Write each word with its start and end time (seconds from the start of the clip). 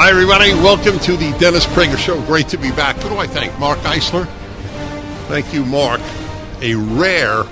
Hi, 0.00 0.10
everybody. 0.10 0.52
Welcome 0.52 1.00
to 1.00 1.16
the 1.16 1.36
Dennis 1.40 1.66
Prager 1.66 1.98
Show. 1.98 2.24
Great 2.26 2.46
to 2.50 2.56
be 2.56 2.70
back. 2.70 2.94
Who 2.98 3.08
do 3.08 3.16
I 3.16 3.26
thank? 3.26 3.58
Mark 3.58 3.80
Eisler. 3.80 4.28
Thank 5.26 5.52
you, 5.52 5.64
Mark. 5.64 6.00
A 6.62 6.76
rare, 6.76 7.42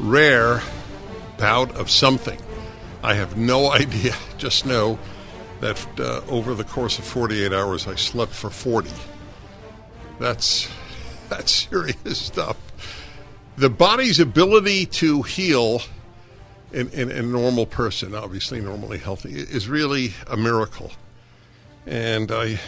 rare 0.00 0.62
bout 1.36 1.76
of 1.76 1.90
something. 1.90 2.40
I 3.02 3.12
have 3.12 3.36
no 3.36 3.70
idea. 3.70 4.14
Just 4.38 4.64
know 4.64 4.98
that 5.60 5.86
uh, 6.00 6.22
over 6.26 6.54
the 6.54 6.64
course 6.64 6.98
of 6.98 7.04
48 7.04 7.52
hours, 7.52 7.86
I 7.86 7.96
slept 7.96 8.32
for 8.32 8.48
40. 8.48 8.88
That's 10.18 10.70
that's 11.28 11.52
serious 11.52 12.18
stuff. 12.18 12.56
The 13.58 13.68
body's 13.68 14.18
ability 14.18 14.86
to 14.86 15.20
heal 15.20 15.82
in, 16.72 16.88
in, 16.92 17.10
in 17.10 17.26
a 17.26 17.28
normal 17.28 17.66
person, 17.66 18.14
obviously 18.14 18.62
normally 18.62 18.96
healthy, 18.96 19.34
is 19.34 19.68
really 19.68 20.14
a 20.30 20.38
miracle 20.38 20.92
and 21.86 22.30
I 22.32 22.60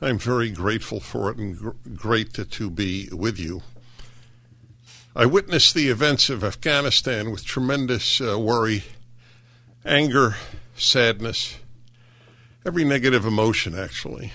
I'm 0.00 0.18
very 0.18 0.50
grateful 0.50 1.00
for 1.00 1.30
it 1.30 1.38
and 1.38 1.56
gr- 1.56 1.70
great 1.94 2.34
to, 2.34 2.44
to 2.44 2.70
be 2.70 3.08
with 3.10 3.38
you. 3.38 3.62
I 5.16 5.26
witnessed 5.26 5.74
the 5.74 5.88
events 5.88 6.30
of 6.30 6.44
Afghanistan 6.44 7.32
with 7.32 7.44
tremendous 7.44 8.20
uh, 8.20 8.38
worry, 8.38 8.84
anger, 9.84 10.36
sadness, 10.76 11.58
every 12.64 12.84
negative 12.84 13.24
emotion, 13.24 13.76
actually. 13.76 14.32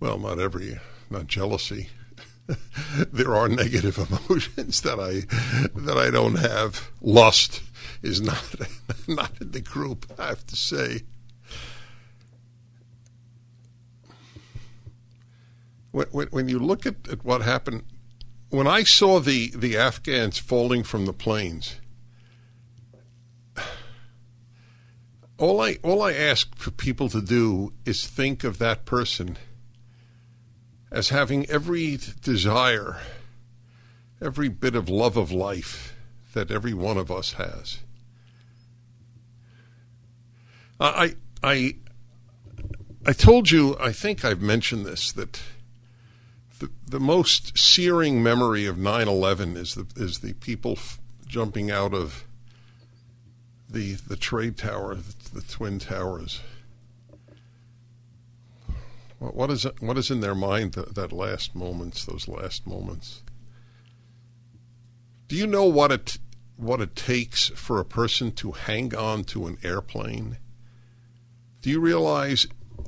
Well, 0.00 0.18
not 0.18 0.38
every, 0.38 0.78
not 1.08 1.28
jealousy. 1.28 1.88
there 3.12 3.34
are 3.34 3.48
negative 3.48 3.96
emotions 4.28 4.82
that 4.82 4.98
I 5.00 5.24
that 5.78 5.96
I 5.96 6.10
don't 6.10 6.36
have. 6.36 6.90
Lust 7.00 7.62
is 8.02 8.20
not 8.20 8.44
not 9.08 9.32
in 9.40 9.52
the 9.52 9.60
group. 9.60 10.12
I 10.18 10.26
have 10.26 10.46
to 10.48 10.56
say. 10.56 11.02
When, 15.92 16.26
when 16.28 16.48
you 16.48 16.58
look 16.58 16.86
at, 16.86 16.96
at 17.08 17.24
what 17.24 17.42
happened, 17.42 17.84
when 18.48 18.66
I 18.66 18.82
saw 18.82 19.20
the, 19.20 19.50
the 19.54 19.76
Afghans 19.76 20.38
falling 20.38 20.82
from 20.82 21.06
the 21.06 21.12
planes, 21.12 21.76
all 25.38 25.60
I 25.60 25.78
all 25.82 26.02
I 26.02 26.12
ask 26.12 26.54
for 26.56 26.70
people 26.70 27.08
to 27.08 27.20
do 27.20 27.72
is 27.84 28.06
think 28.06 28.44
of 28.44 28.58
that 28.58 28.84
person 28.84 29.36
as 30.90 31.08
having 31.08 31.46
every 31.46 31.98
desire, 32.20 32.98
every 34.20 34.48
bit 34.48 34.76
of 34.76 34.88
love 34.88 35.16
of 35.16 35.32
life 35.32 35.96
that 36.32 36.50
every 36.50 36.74
one 36.74 36.96
of 36.96 37.10
us 37.10 37.32
has. 37.32 37.78
I 40.78 41.16
I 41.42 41.76
I 43.04 43.12
told 43.12 43.50
you, 43.50 43.76
I 43.80 43.90
think 43.90 44.24
I've 44.24 44.42
mentioned 44.42 44.86
this 44.86 45.10
that 45.12 45.40
the, 46.62 46.70
the 46.86 47.00
most 47.00 47.58
searing 47.58 48.22
memory 48.22 48.66
of 48.66 48.76
9/11 48.76 49.56
is 49.56 49.74
the 49.74 49.86
is 49.96 50.20
the 50.20 50.34
people 50.34 50.72
f- 50.72 51.00
jumping 51.26 51.72
out 51.72 51.92
of 51.92 52.24
the 53.68 53.94
the 53.94 54.16
trade 54.16 54.56
tower, 54.56 54.94
the, 54.94 55.14
the 55.34 55.42
twin 55.42 55.80
towers. 55.80 56.40
What, 59.18 59.34
what 59.34 59.50
is 59.50 59.66
what 59.80 59.98
is 59.98 60.10
in 60.10 60.20
their 60.20 60.36
mind 60.36 60.74
that, 60.74 60.94
that 60.94 61.12
last 61.12 61.56
moments, 61.56 62.04
those 62.04 62.28
last 62.28 62.64
moments? 62.64 63.22
Do 65.26 65.34
you 65.34 65.48
know 65.48 65.64
what 65.64 65.90
it 65.90 66.18
what 66.56 66.80
it 66.80 66.94
takes 66.94 67.48
for 67.48 67.80
a 67.80 67.84
person 67.84 68.30
to 68.32 68.52
hang 68.52 68.94
on 68.94 69.24
to 69.24 69.48
an 69.48 69.58
airplane? 69.64 70.38
Do 71.60 71.70
you 71.70 71.80
realize 71.80 72.46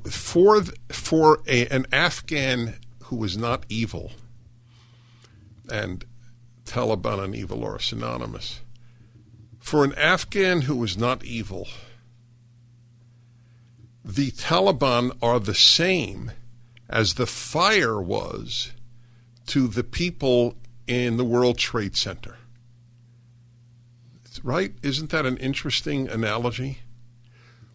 for 0.09 0.63
for 0.89 1.41
a, 1.45 1.67
an 1.67 1.87
Afghan 1.91 2.75
who 3.05 3.15
was 3.15 3.37
not 3.37 3.65
evil, 3.69 4.11
and 5.71 6.05
Taliban 6.65 7.23
and 7.23 7.35
evil 7.35 7.63
are 7.63 7.79
synonymous. 7.79 8.61
For 9.59 9.83
an 9.83 9.93
Afghan 9.93 10.61
who 10.61 10.75
was 10.75 10.97
not 10.97 11.23
evil, 11.23 11.67
the 14.03 14.31
Taliban 14.31 15.15
are 15.21 15.39
the 15.39 15.55
same 15.55 16.31
as 16.89 17.15
the 17.15 17.25
fire 17.25 18.01
was 18.01 18.71
to 19.47 19.67
the 19.67 19.83
people 19.83 20.55
in 20.87 21.17
the 21.17 21.25
World 21.25 21.57
Trade 21.57 21.95
Center. 21.95 22.37
Right? 24.43 24.73
Isn't 24.83 25.09
that 25.11 25.25
an 25.25 25.37
interesting 25.37 26.07
analogy? 26.09 26.79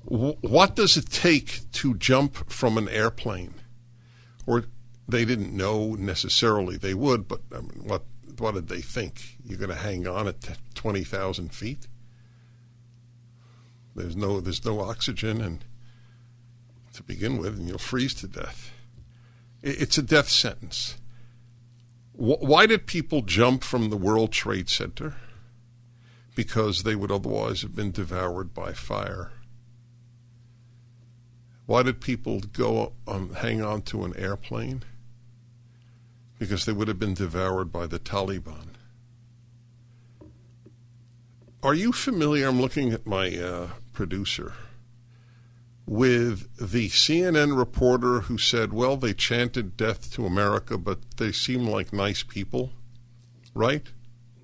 What 0.05 0.77
does 0.77 0.97
it 0.97 1.11
take 1.11 1.71
to 1.73 1.95
jump 1.95 2.51
from 2.51 2.79
an 2.79 2.89
airplane 2.89 3.55
or 4.47 4.65
they 5.09 5.25
didn't 5.25 5.57
know 5.57 5.95
necessarily 5.95 6.77
they 6.77 6.95
would, 6.95 7.27
but 7.29 7.41
I 7.53 7.61
mean, 7.61 7.83
what 7.85 8.05
what 8.39 8.55
did 8.55 8.69
they 8.69 8.81
think? 8.81 9.37
You're 9.45 9.59
going 9.59 9.71
to 9.71 9.77
hang 9.77 10.07
on 10.07 10.29
at 10.29 10.59
twenty 10.75 11.05
thousand 11.05 11.53
feet? 11.53 11.89
There's 13.95 14.17
no 14.17 14.41
there's 14.41 14.65
no 14.65 14.81
oxygen, 14.81 15.41
and 15.41 15.65
to 16.95 17.03
begin 17.03 17.39
with, 17.39 17.59
and 17.59 17.69
you'll 17.69 17.79
freeze 17.79 18.15
to 18.15 18.29
death. 18.29 18.73
It's 19.63 19.99
a 19.99 20.03
death 20.03 20.29
sentence. 20.29 20.97
Why 22.13 22.67
did 22.67 22.87
people 22.87 23.23
jump 23.23 23.65
from 23.65 23.89
the 23.89 23.97
World 23.97 24.33
Trade 24.33 24.69
Center? 24.69 25.15
Because 26.35 26.83
they 26.83 26.95
would 26.95 27.11
otherwise 27.11 27.63
have 27.63 27.75
been 27.75 27.93
devoured 27.93 28.55
by 28.55 28.73
fire. 28.73 29.33
Why 31.67 31.83
did 31.83 32.01
people 32.01 32.41
go 32.41 32.93
on, 33.07 33.31
hang 33.35 33.63
on 33.63 33.83
to 33.83 34.05
an 34.05 34.15
airplane? 34.17 34.83
Because 36.41 36.65
they 36.65 36.73
would 36.73 36.89
have 36.89 36.99
been 36.99 37.13
devoured 37.13 37.71
by 37.71 37.87
the 37.87 37.99
Taliban. 37.99 38.69
Are 41.63 41.75
you 41.75 41.93
familiar? 41.93 42.49
I'm 42.49 42.63
looking 42.63 42.95
at 42.95 43.07
my 43.07 43.37
uh, 43.37 43.69
producer 43.93 44.55
with 45.87 46.49
the 46.57 46.89
CNN 46.89 47.59
reporter 47.59 48.21
who 48.21 48.39
said, 48.39 48.73
well, 48.73 48.97
they 48.97 49.13
chanted 49.13 49.77
death 49.77 50.11
to 50.15 50.25
America, 50.25 50.79
but 50.79 50.99
they 51.19 51.31
seem 51.31 51.67
like 51.67 51.93
nice 51.93 52.23
people, 52.23 52.71
right? 53.53 53.87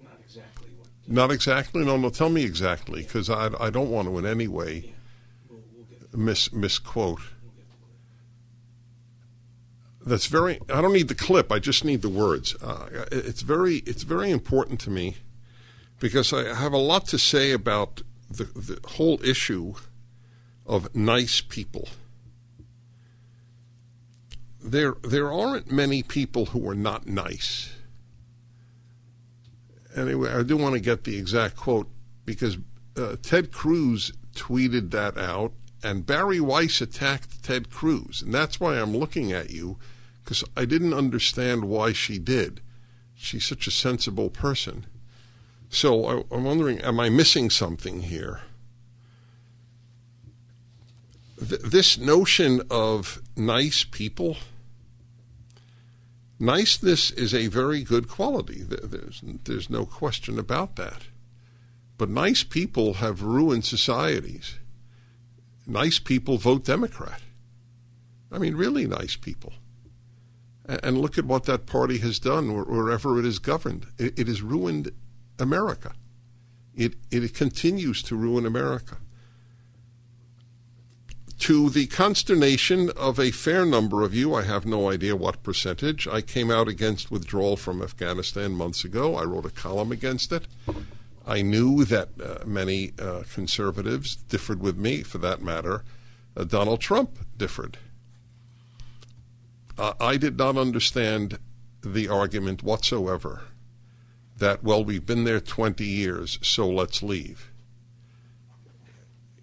Not 0.03 0.19
exactly. 0.23 0.69
What, 0.77 0.89
Not 1.09 1.31
exactly? 1.31 1.83
No, 1.83 1.97
no, 1.97 2.11
tell 2.11 2.29
me 2.29 2.45
exactly, 2.45 3.05
because 3.05 3.31
I, 3.31 3.49
I 3.59 3.71
don't 3.71 3.91
want 3.91 4.07
to 4.09 4.19
in 4.19 4.27
any 4.27 4.49
way 4.49 4.75
yeah. 4.85 4.91
we'll, 5.49 5.63
we'll 6.13 6.21
mis- 6.27 6.53
misquote 6.53 7.23
that's 10.07 10.27
very 10.27 10.61
i 10.73 10.81
don't 10.81 10.93
need 10.93 11.09
the 11.09 11.15
clip 11.15 11.51
i 11.51 11.59
just 11.59 11.85
need 11.85 12.01
the 12.01 12.09
words. 12.09 12.55
Uh, 12.63 13.07
it's 13.11 13.43
very 13.43 13.79
it's 13.79 14.05
very 14.05 14.31
important 14.31 14.81
to 14.81 14.91
me 14.91 15.17
because 15.99 16.33
i 16.33 16.55
have 16.55 16.73
a 16.73 16.79
lot 16.79 17.07
to 17.09 17.19
say 17.19 17.51
about 17.51 18.03
the, 18.31 18.45
the 18.45 18.79
whole 18.91 19.23
issue 19.23 19.75
of 20.65 20.93
nice 20.97 21.41
people. 21.41 21.89
There 24.61 24.97
there 25.03 25.33
aren't 25.33 25.71
many 25.71 26.03
people 26.03 26.47
who 26.47 26.69
are 26.69 26.75
not 26.75 27.07
nice. 27.07 27.73
Anyway 29.95 30.33
i 30.33 30.43
do 30.43 30.57
want 30.57 30.75
to 30.75 30.81
get 30.81 31.05
the 31.05 31.19
exact 31.19 31.57
quote 31.57 31.89
because 32.25 32.59
uh, 32.97 33.17
ted 33.23 33.51
cruz 33.53 34.13
tweeted 34.35 34.91
that 34.93 35.19
out 35.19 35.53
and 35.83 36.05
Bari 36.07 36.41
Weiss 36.41 36.81
attacked 36.81 37.45
Ted 37.45 37.71
Cruz, 37.71 38.21
and 38.21 38.35
that's 38.35 38.59
why 38.59 38.75
I'm 38.75 38.97
looking 38.97 39.31
at 39.31 39.51
you 39.51 39.79
because 40.27 40.43
I 40.57 40.65
didn't 40.65 40.93
understand 40.93 41.67
why 41.67 41.93
she 41.93 42.19
did. 42.19 42.61
She's 43.15 43.45
such 43.45 43.69
a 43.69 43.71
sensible 43.71 44.29
person. 44.29 44.85
So 45.71 46.05
I, 46.05 46.35
I'm 46.35 46.43
wondering, 46.43 46.81
am 46.81 46.99
I 46.99 47.11
missing 47.11 47.49
something 47.49 48.03
here? 48.03 48.41
Th- 51.39 51.61
this 51.61 51.97
notion 51.97 52.61
of 52.69 53.23
nice 53.37 53.85
people, 53.85 54.37
niceness 56.41 57.13
is 57.13 57.33
a 57.33 57.47
very 57.47 57.85
good 57.85 58.09
quality. 58.09 58.65
There's, 58.65 59.23
there's 59.23 59.71
no 59.71 59.87
question 59.87 60.41
about 60.41 60.75
that. 60.75 61.03
But 61.99 62.11
nice 62.11 62.43
people 62.43 62.95
have 62.95 63.23
ruined 63.23 63.65
societies. 63.65 64.57
Nice 65.69 66.01
people 66.01 66.37
vote 66.37 66.65
Democrat. 66.65 67.21
I 68.33 68.39
mean, 68.39 68.57
really 68.57 68.89
nice 68.89 69.15
people. 69.15 69.53
And 70.69 70.99
look 70.99 71.17
at 71.17 71.25
what 71.25 71.45
that 71.45 71.67
party 71.67 71.99
has 71.99 72.19
done 72.19 72.53
wherever 72.53 73.19
it 73.21 73.25
is 73.25 73.39
governed. 73.39 73.87
It 73.99 74.27
has 74.27 74.43
ruined 74.43 74.91
America. 75.39 75.93
It, 76.75 76.95
it 77.11 77.35
continues 77.35 78.03
to 78.05 78.17
ruin 78.17 78.45
America. 78.45 78.99
To 81.41 81.71
the 81.71 81.87
consternation 81.87 82.91
of 82.97 83.21
a 83.21 83.31
fair 83.31 83.65
number 83.65 84.03
of 84.03 84.15
you, 84.15 84.35
I 84.35 84.43
have 84.43 84.67
no 84.67 84.91
idea 84.91 85.15
what 85.15 85.43
percentage, 85.43 86.09
I 86.09 86.21
came 86.21 86.51
out 86.51 86.67
against 86.67 87.11
withdrawal 87.11 87.57
from 87.57 87.83
Afghanistan 87.83 88.53
months 88.53 88.85
ago. 88.85 89.15
I 89.15 89.23
wrote 89.25 89.47
a 89.47 89.51
column 89.51 89.93
against 89.93 90.33
it. 90.33 90.47
I 91.27 91.43
knew 91.43 91.85
that 91.85 92.09
uh, 92.21 92.45
many 92.47 92.93
uh, 92.99 93.23
conservatives 93.33 94.17
differed 94.17 94.61
with 94.61 94.77
me, 94.77 95.03
for 95.03 95.19
that 95.19 95.43
matter. 95.43 95.85
Uh, 96.37 96.45
Donald 96.45 96.81
Trump 96.81 97.19
differed. 97.37 97.79
Uh, 99.79 99.93
I 100.01 100.17
did 100.17 100.39
not 100.39 100.57
understand 100.57 101.39
the 101.83 102.09
argument 102.09 102.63
whatsoever 102.63 103.43
that, 104.39 104.63
well, 104.63 104.85
we've 104.85 105.07
been 105.07 105.25
there 105.25 105.41
20 105.41 105.85
years, 105.85 106.39
so 106.43 106.69
let's 106.69 107.03
leave. 107.03 107.51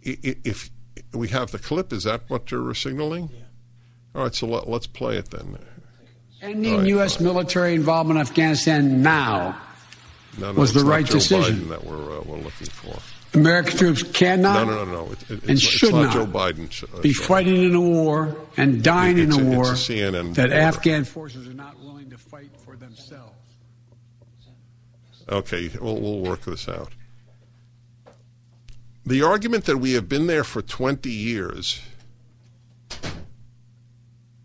If 0.01 0.69
we 1.13 1.29
have 1.29 1.51
the 1.51 1.59
clip, 1.59 1.93
is 1.93 2.03
that 2.03 2.29
what 2.29 2.51
you're 2.51 2.73
signaling? 2.73 3.29
Yeah. 3.33 3.39
All 4.15 4.23
right, 4.23 4.35
so 4.35 4.47
let, 4.47 4.67
us 4.67 4.87
play 4.87 5.17
it 5.17 5.31
then. 5.31 5.57
Ending 6.41 6.77
right, 6.77 6.87
U.S. 6.87 7.15
Fine. 7.15 7.25
military 7.25 7.73
involvement 7.73 8.19
in 8.19 8.21
Afghanistan 8.21 9.01
now 9.01 9.57
no, 10.37 10.51
no, 10.51 10.59
was 10.59 10.73
the 10.73 10.83
right 10.83 11.05
Joe 11.05 11.13
decision. 11.13 11.61
Biden 11.61 11.69
that 11.69 11.85
we're, 11.85 12.19
uh, 12.19 12.21
we're 12.25 12.37
looking 12.37 12.67
for. 12.67 12.97
American 13.33 13.77
troops 13.77 14.03
cannot 14.03 14.67
no, 14.67 14.75
no, 14.75 14.85
no, 14.85 15.05
no. 15.05 15.11
It, 15.11 15.21
it, 15.23 15.41
and 15.41 15.49
it's, 15.51 15.61
should 15.61 15.93
not, 15.93 16.13
Joe 16.13 16.25
Biden, 16.25 16.95
uh, 16.95 17.01
be 17.01 17.13
fighting 17.13 17.63
in 17.63 17.73
a 17.73 17.81
war 17.81 18.35
and 18.57 18.83
dying 18.83 19.17
it's 19.17 19.35
in 19.35 19.43
a, 19.43 19.53
a 19.53 19.55
war 19.57 19.65
a 19.65 19.75
that 19.75 20.39
order. 20.39 20.53
Afghan 20.53 21.03
forces 21.03 21.47
are 21.47 21.53
not 21.53 21.79
willing 21.79 22.09
to 22.11 22.17
fight 22.17 22.51
for 22.63 22.75
themselves. 22.75 23.33
Okay, 25.27 25.71
we'll, 25.81 25.99
we'll 25.99 26.19
work 26.19 26.41
this 26.41 26.69
out. 26.69 26.91
The 29.05 29.21
argument 29.21 29.65
that 29.65 29.77
we 29.77 29.93
have 29.93 30.07
been 30.07 30.27
there 30.27 30.43
for 30.43 30.61
20 30.61 31.09
years 31.09 31.81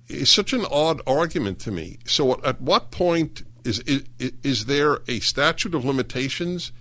is 0.09 0.31
such 0.31 0.53
an 0.53 0.65
odd 0.71 1.01
argument 1.07 1.59
to 1.61 1.71
me. 1.71 1.99
So, 2.07 2.41
at 2.43 2.61
what 2.61 2.91
point 2.91 3.45
is, 3.65 3.81
is, 3.81 4.05
is 4.19 4.65
there 4.65 5.01
a 5.07 5.21
statute 5.21 5.75
of 5.75 5.85
limitations 5.85 6.73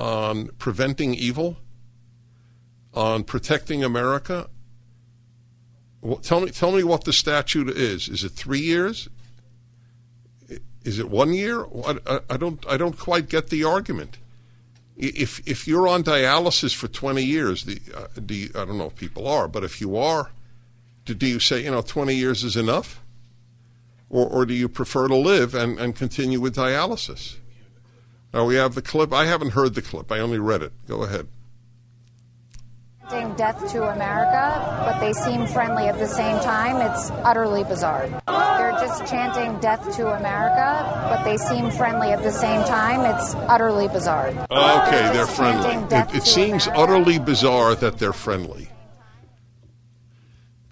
on 0.00 0.48
preventing 0.58 1.14
evil, 1.14 1.58
on 2.94 3.22
protecting 3.22 3.84
America? 3.84 4.48
Well, 6.00 6.16
tell 6.16 6.40
me, 6.40 6.50
tell 6.50 6.72
me 6.72 6.82
what 6.82 7.04
the 7.04 7.12
statute 7.12 7.68
is. 7.68 8.08
Is 8.08 8.24
it 8.24 8.30
three 8.30 8.60
years? 8.60 9.10
Is 10.82 10.98
it 10.98 11.10
one 11.10 11.34
year? 11.34 11.66
I, 12.06 12.20
I 12.30 12.36
don't, 12.38 12.64
I 12.66 12.78
don't 12.78 12.98
quite 12.98 13.28
get 13.28 13.50
the 13.50 13.64
argument. 13.64 14.16
If 14.96 15.46
if 15.46 15.68
you're 15.68 15.86
on 15.86 16.02
dialysis 16.02 16.74
for 16.74 16.88
20 16.88 17.22
years, 17.22 17.64
the, 17.64 17.80
uh, 17.94 18.06
you, 18.28 18.50
I 18.54 18.64
don't 18.64 18.78
know 18.78 18.86
if 18.86 18.96
people 18.96 19.28
are, 19.28 19.48
but 19.48 19.64
if 19.64 19.80
you 19.80 19.96
are, 19.96 20.30
do, 21.04 21.14
do 21.14 21.26
you 21.26 21.40
say 21.40 21.64
you 21.64 21.70
know 21.70 21.80
20 21.80 22.14
years 22.14 22.44
is 22.44 22.56
enough, 22.56 23.02
or 24.10 24.26
or 24.26 24.44
do 24.44 24.52
you 24.52 24.68
prefer 24.68 25.08
to 25.08 25.16
live 25.16 25.54
and, 25.54 25.78
and 25.78 25.96
continue 25.96 26.38
with 26.40 26.56
dialysis? 26.56 27.36
Now 28.32 28.44
we 28.44 28.54
have 28.54 28.74
the 28.74 28.82
clip. 28.82 29.12
I 29.12 29.26
haven't 29.26 29.50
heard 29.50 29.74
the 29.74 29.82
clip. 29.82 30.10
I 30.12 30.20
only 30.20 30.38
read 30.38 30.62
it. 30.62 30.72
Go 30.86 31.02
ahead 31.02 31.28
Chanting 33.10 33.34
death 33.34 33.72
to 33.72 33.82
America, 33.90 34.84
but 34.84 35.00
they 35.00 35.12
seem 35.12 35.44
friendly 35.48 35.88
at 35.88 35.98
the 35.98 36.06
same 36.06 36.38
time. 36.40 36.76
It's 36.76 37.10
utterly 37.24 37.64
bizarre. 37.64 38.06
They're 38.28 38.70
just 38.72 39.04
chanting 39.10 39.58
death 39.58 39.96
to 39.96 40.16
America, 40.16 41.08
but 41.10 41.24
they 41.24 41.36
seem 41.36 41.72
friendly 41.72 42.12
at 42.12 42.22
the 42.22 42.30
same 42.30 42.62
time. 42.66 43.00
It's 43.12 43.34
utterly 43.48 43.88
bizarre. 43.88 44.28
Okay, 44.28 44.90
they're, 44.90 45.12
they're 45.12 45.26
friendly. 45.26 45.96
It, 45.96 46.14
it 46.14 46.22
seems 46.22 46.68
America. 46.68 46.82
utterly 46.82 47.18
bizarre 47.18 47.74
that 47.74 47.98
they're 47.98 48.12
friendly. 48.12 48.68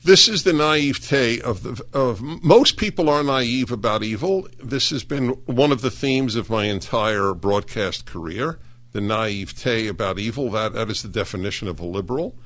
This 0.08 0.26
is 0.26 0.42
the 0.42 0.54
naivete 0.54 1.38
of 1.42 1.62
the 1.62 1.84
of 1.92 2.22
most 2.22 2.78
people 2.78 3.10
are 3.10 3.22
naive 3.22 3.70
about 3.70 4.02
evil. 4.02 4.48
This 4.58 4.88
has 4.88 5.04
been 5.04 5.28
one 5.44 5.70
of 5.70 5.82
the 5.82 5.90
themes 5.90 6.34
of 6.34 6.48
my 6.48 6.64
entire 6.64 7.34
broadcast 7.34 8.06
career 8.06 8.58
the 8.92 9.02
naivete 9.02 9.86
about 9.86 10.18
evil. 10.18 10.50
That, 10.50 10.72
that 10.72 10.88
is 10.88 11.02
the 11.02 11.10
definition 11.10 11.68
of 11.68 11.78
a 11.78 11.84
liberal. 11.84 12.38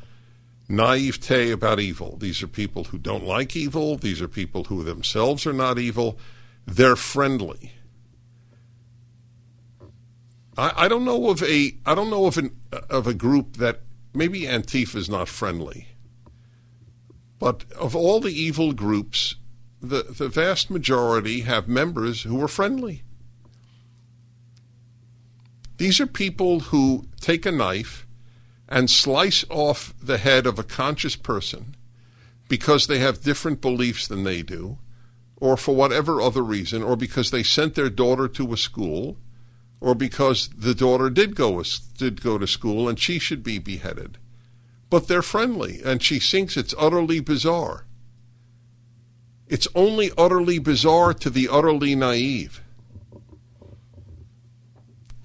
Naivete 0.68 1.52
about 1.52 1.78
evil. 1.78 2.16
These 2.16 2.42
are 2.42 2.48
people 2.48 2.82
who 2.82 2.98
don't 2.98 3.24
like 3.24 3.54
evil. 3.54 3.96
These 3.96 4.20
are 4.20 4.26
people 4.26 4.64
who 4.64 4.82
themselves 4.82 5.46
are 5.46 5.52
not 5.52 5.78
evil. 5.78 6.18
They're 6.66 6.96
friendly. 6.96 7.74
I, 10.58 10.72
I 10.76 10.88
don't 10.88 11.04
know 11.04 11.30
of 11.30 11.44
a 11.44 11.76
I 11.86 11.94
don't 11.94 12.10
know 12.10 12.26
of 12.26 12.38
an 12.38 12.56
of 12.90 13.06
a 13.06 13.14
group 13.14 13.58
that 13.58 13.82
maybe 14.12 14.40
Antifa 14.46 14.96
is 14.96 15.08
not 15.08 15.28
friendly, 15.28 15.86
but 17.42 17.64
of 17.72 17.96
all 17.96 18.20
the 18.20 18.30
evil 18.30 18.72
groups, 18.72 19.34
the 19.80 20.04
the 20.04 20.28
vast 20.28 20.70
majority 20.70 21.40
have 21.40 21.66
members 21.66 22.22
who 22.22 22.40
are 22.40 22.46
friendly. 22.46 23.02
These 25.76 25.98
are 25.98 26.06
people 26.06 26.60
who 26.70 27.08
take 27.20 27.44
a 27.44 27.50
knife 27.50 28.06
and 28.68 28.88
slice 28.88 29.44
off 29.50 29.92
the 30.00 30.18
head 30.18 30.46
of 30.46 30.56
a 30.56 30.62
conscious 30.62 31.16
person 31.16 31.74
because 32.46 32.86
they 32.86 33.00
have 33.00 33.24
different 33.24 33.60
beliefs 33.60 34.06
than 34.06 34.22
they 34.22 34.42
do, 34.42 34.78
or 35.34 35.56
for 35.56 35.74
whatever 35.74 36.20
other 36.22 36.44
reason, 36.44 36.80
or 36.80 36.94
because 36.94 37.32
they 37.32 37.42
sent 37.42 37.74
their 37.74 37.90
daughter 37.90 38.28
to 38.28 38.52
a 38.52 38.56
school, 38.56 39.16
or 39.80 39.96
because 39.96 40.48
the 40.56 40.76
daughter 40.76 41.10
did 41.10 41.34
go 41.34 41.60
did 41.98 42.22
go 42.22 42.38
to 42.38 42.46
school 42.46 42.88
and 42.88 43.00
she 43.00 43.18
should 43.18 43.42
be 43.42 43.58
beheaded. 43.58 44.18
But 44.92 45.08
they're 45.08 45.22
friendly, 45.22 45.80
and 45.82 46.02
she 46.02 46.18
thinks 46.18 46.54
it's 46.54 46.74
utterly 46.76 47.18
bizarre. 47.18 47.86
It's 49.48 49.66
only 49.74 50.10
utterly 50.18 50.58
bizarre 50.58 51.14
to 51.14 51.30
the 51.30 51.48
utterly 51.50 51.94
naive. 51.94 52.60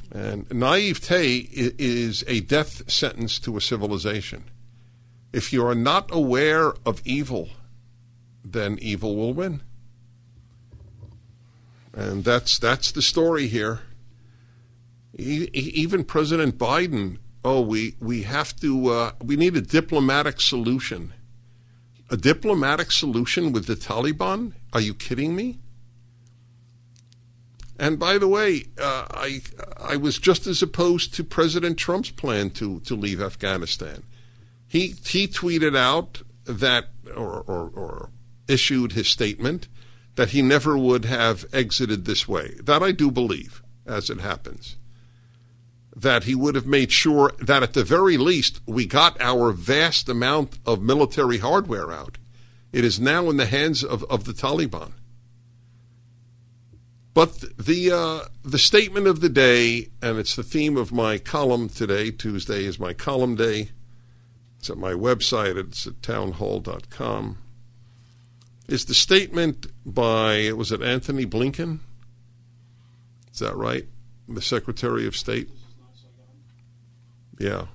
And 0.09 0.49
naivete 0.49 1.49
is 1.51 2.23
a 2.27 2.39
death 2.39 2.89
sentence 2.89 3.39
to 3.39 3.57
a 3.57 3.61
civilization. 3.61 4.45
If 5.33 5.51
you 5.51 5.67
are 5.67 5.75
not 5.75 6.07
aware 6.13 6.71
of 6.85 7.01
evil, 7.03 7.49
then 8.45 8.79
evil 8.81 9.17
will 9.17 9.33
win. 9.33 9.63
And 11.91 12.23
that's 12.23 12.57
that's 12.57 12.89
the 12.93 13.01
story 13.01 13.47
here. 13.47 13.81
Even 15.17 16.05
President 16.05 16.57
Biden, 16.57 17.17
oh, 17.47 17.61
we 17.61 17.95
we 17.99 18.23
have 18.23 18.55
to 18.57 18.89
uh, 18.89 19.11
we 19.23 19.37
need 19.37 19.55
a 19.55 19.61
diplomatic 19.61 20.41
solution. 20.41 21.13
A 22.09 22.17
diplomatic 22.17 22.91
solution 22.91 23.51
with 23.51 23.65
the 23.67 23.75
Taliban? 23.75 24.53
Are 24.73 24.81
you 24.81 24.93
kidding 24.93 25.35
me? 25.35 25.59
And 27.79 27.97
by 27.99 28.17
the 28.17 28.27
way, 28.27 28.65
uh, 28.77 29.05
I 29.11 29.41
I 29.77 29.95
was 29.95 30.19
just 30.19 30.45
as 30.45 30.61
opposed 30.61 31.13
to 31.13 31.23
President 31.23 31.77
Trump's 31.77 32.11
plan 32.11 32.49
to 32.51 32.81
to 32.81 32.95
leave 32.95 33.21
Afghanistan. 33.21 34.03
He 34.67 34.95
he 35.05 35.27
tweeted 35.27 35.75
out 35.77 36.23
that 36.43 36.89
or, 37.15 37.41
or, 37.41 37.69
or 37.69 38.09
issued 38.47 38.91
his 38.91 39.07
statement 39.07 39.67
that 40.15 40.29
he 40.31 40.41
never 40.41 40.77
would 40.77 41.05
have 41.05 41.45
exited 41.53 42.03
this 42.03 42.27
way. 42.27 42.55
That 42.61 42.83
I 42.83 42.91
do 42.91 43.09
believe, 43.11 43.61
as 43.85 44.09
it 44.09 44.19
happens. 44.19 44.75
That 45.99 46.25
he 46.25 46.35
would 46.35 46.53
have 46.53 46.67
made 46.67 46.91
sure 46.91 47.31
that 47.39 47.63
at 47.63 47.73
the 47.73 47.83
very 47.83 48.17
least 48.17 48.61
we 48.67 48.85
got 48.85 49.19
our 49.19 49.51
vast 49.51 50.07
amount 50.07 50.59
of 50.63 50.81
military 50.81 51.39
hardware 51.39 51.91
out. 51.91 52.19
It 52.71 52.85
is 52.85 52.99
now 52.99 53.29
in 53.31 53.37
the 53.37 53.47
hands 53.47 53.83
of, 53.83 54.03
of 54.03 54.25
the 54.25 54.33
Taliban. 54.33 54.91
But 57.17 57.57
the 57.57 57.91
uh, 57.91 58.27
the 58.43 58.59
statement 58.59 59.07
of 59.07 59.21
the 59.21 59.29
day, 59.29 59.89
and 60.03 60.19
it's 60.19 60.35
the 60.35 60.43
theme 60.43 60.77
of 60.77 60.91
my 60.91 61.17
column 61.17 61.67
today. 61.67 62.11
Tuesday 62.11 62.63
is 62.63 62.79
my 62.79 62.93
column 62.93 63.35
day. 63.35 63.69
It's 64.59 64.69
at 64.69 64.77
my 64.77 64.91
website. 64.91 65.57
It's 65.57 65.87
at 65.87 66.03
townhall.com. 66.03 67.39
Is 68.67 68.85
the 68.85 68.93
statement 68.93 69.65
by 69.83 70.51
was 70.51 70.71
it 70.71 70.83
Anthony 70.83 71.25
Blinken? 71.25 71.79
Is 73.33 73.39
that 73.39 73.55
right? 73.55 73.85
The 74.27 74.41
Secretary 74.41 75.07
of 75.07 75.17
State. 75.17 75.49
Yeah. 77.39 77.67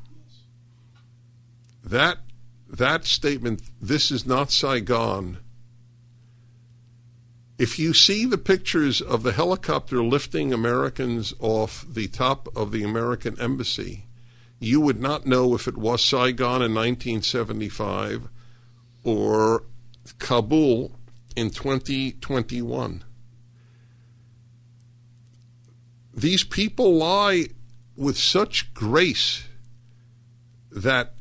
That 1.85 2.19
that 2.69 3.05
statement. 3.05 3.63
This 3.81 4.11
is 4.11 4.27
not 4.27 4.51
Saigon 4.51 5.39
if 7.63 7.79
you 7.79 7.95
see 7.95 8.25
the 8.25 8.39
pictures 8.39 9.01
of 9.01 9.23
the 9.23 9.31
helicopter 9.31 10.03
lifting 10.03 10.53
Americans 10.53 11.33
off 11.39 11.87
the 11.89 12.09
top 12.09 12.49
of 12.57 12.73
the 12.73 12.83
American 12.83 13.39
embassy, 13.39 14.07
you 14.59 14.81
would 14.81 15.01
not 15.01 15.27
know 15.27 15.55
if 15.55 15.69
it 15.69 15.77
was 15.77 16.05
Saigon 16.05 16.61
in 16.61 16.75
1975 16.75 18.29
or 19.05 19.63
Kabul 20.19 20.91
in 21.37 21.51
2021. 21.51 23.05
These 26.13 26.43
people 26.43 26.97
lie 26.97 27.47
with 27.97 28.19
such 28.19 28.75
grace 28.75 29.45
that, 30.75 31.15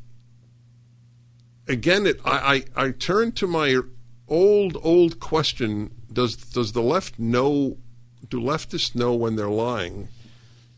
again, 1.68 2.06
it, 2.06 2.20
I, 2.24 2.64
I, 2.76 2.86
I 2.86 2.90
turn 2.92 3.32
to 3.32 3.46
my 3.46 3.80
old, 4.28 4.76
old 4.82 5.20
question 5.20 5.90
does, 6.12 6.36
does 6.36 6.72
the 6.72 6.82
left 6.82 7.18
know, 7.18 7.78
do 8.28 8.40
leftists 8.40 8.94
know 8.94 9.14
when 9.14 9.36
they're 9.36 9.48
lying? 9.48 10.08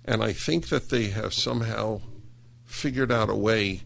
And 0.05 0.23
I 0.23 0.33
think 0.33 0.69
that 0.69 0.91
they 0.91 1.09
have 1.09 1.33
somehow 1.33 2.03
figured 2.65 3.11
out 3.11 3.31
a 3.31 3.35
way 3.35 3.83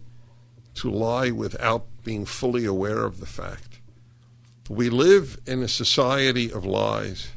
to 0.75 0.91
lie 0.91 1.31
without 1.31 1.87
being 2.05 2.25
fully 2.25 2.65
aware 2.65 3.05
of 3.05 3.21
the 3.21 3.27
fact. 3.27 3.81
We 4.69 4.91
live 4.91 5.39
in 5.47 5.63
a 5.63 5.69
society 5.69 6.53
of 6.53 6.65
lies. 6.65 7.29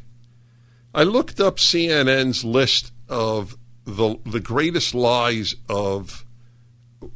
I 0.94 1.04
looked 1.04 1.40
up 1.40 1.58
CNN's 1.58 2.44
list 2.44 2.92
of 3.08 3.58
the 3.86 4.20
the 4.26 4.40
greatest 4.40 4.94
lies 4.94 5.56
of 5.68 6.26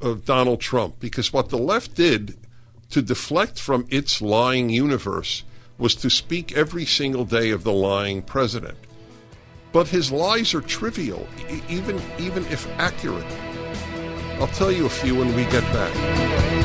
of 0.01 0.25
Donald 0.25 0.61
Trump 0.61 0.99
because 0.99 1.33
what 1.33 1.49
the 1.49 1.57
left 1.57 1.95
did 1.95 2.37
to 2.89 3.01
deflect 3.01 3.59
from 3.59 3.85
its 3.89 4.21
lying 4.21 4.69
universe 4.69 5.43
was 5.77 5.95
to 5.95 6.09
speak 6.09 6.55
every 6.55 6.85
single 6.85 7.25
day 7.25 7.49
of 7.51 7.63
the 7.63 7.73
lying 7.73 8.21
president. 8.21 8.77
But 9.71 9.89
his 9.89 10.11
lies 10.11 10.53
are 10.53 10.61
trivial, 10.61 11.27
even 11.67 12.01
even 12.17 12.45
if 12.45 12.67
accurate. 12.77 13.25
I'll 14.39 14.47
tell 14.47 14.71
you 14.71 14.85
a 14.85 14.89
few 14.89 15.15
when 15.15 15.35
we 15.35 15.43
get 15.45 15.63
back. 15.73 16.64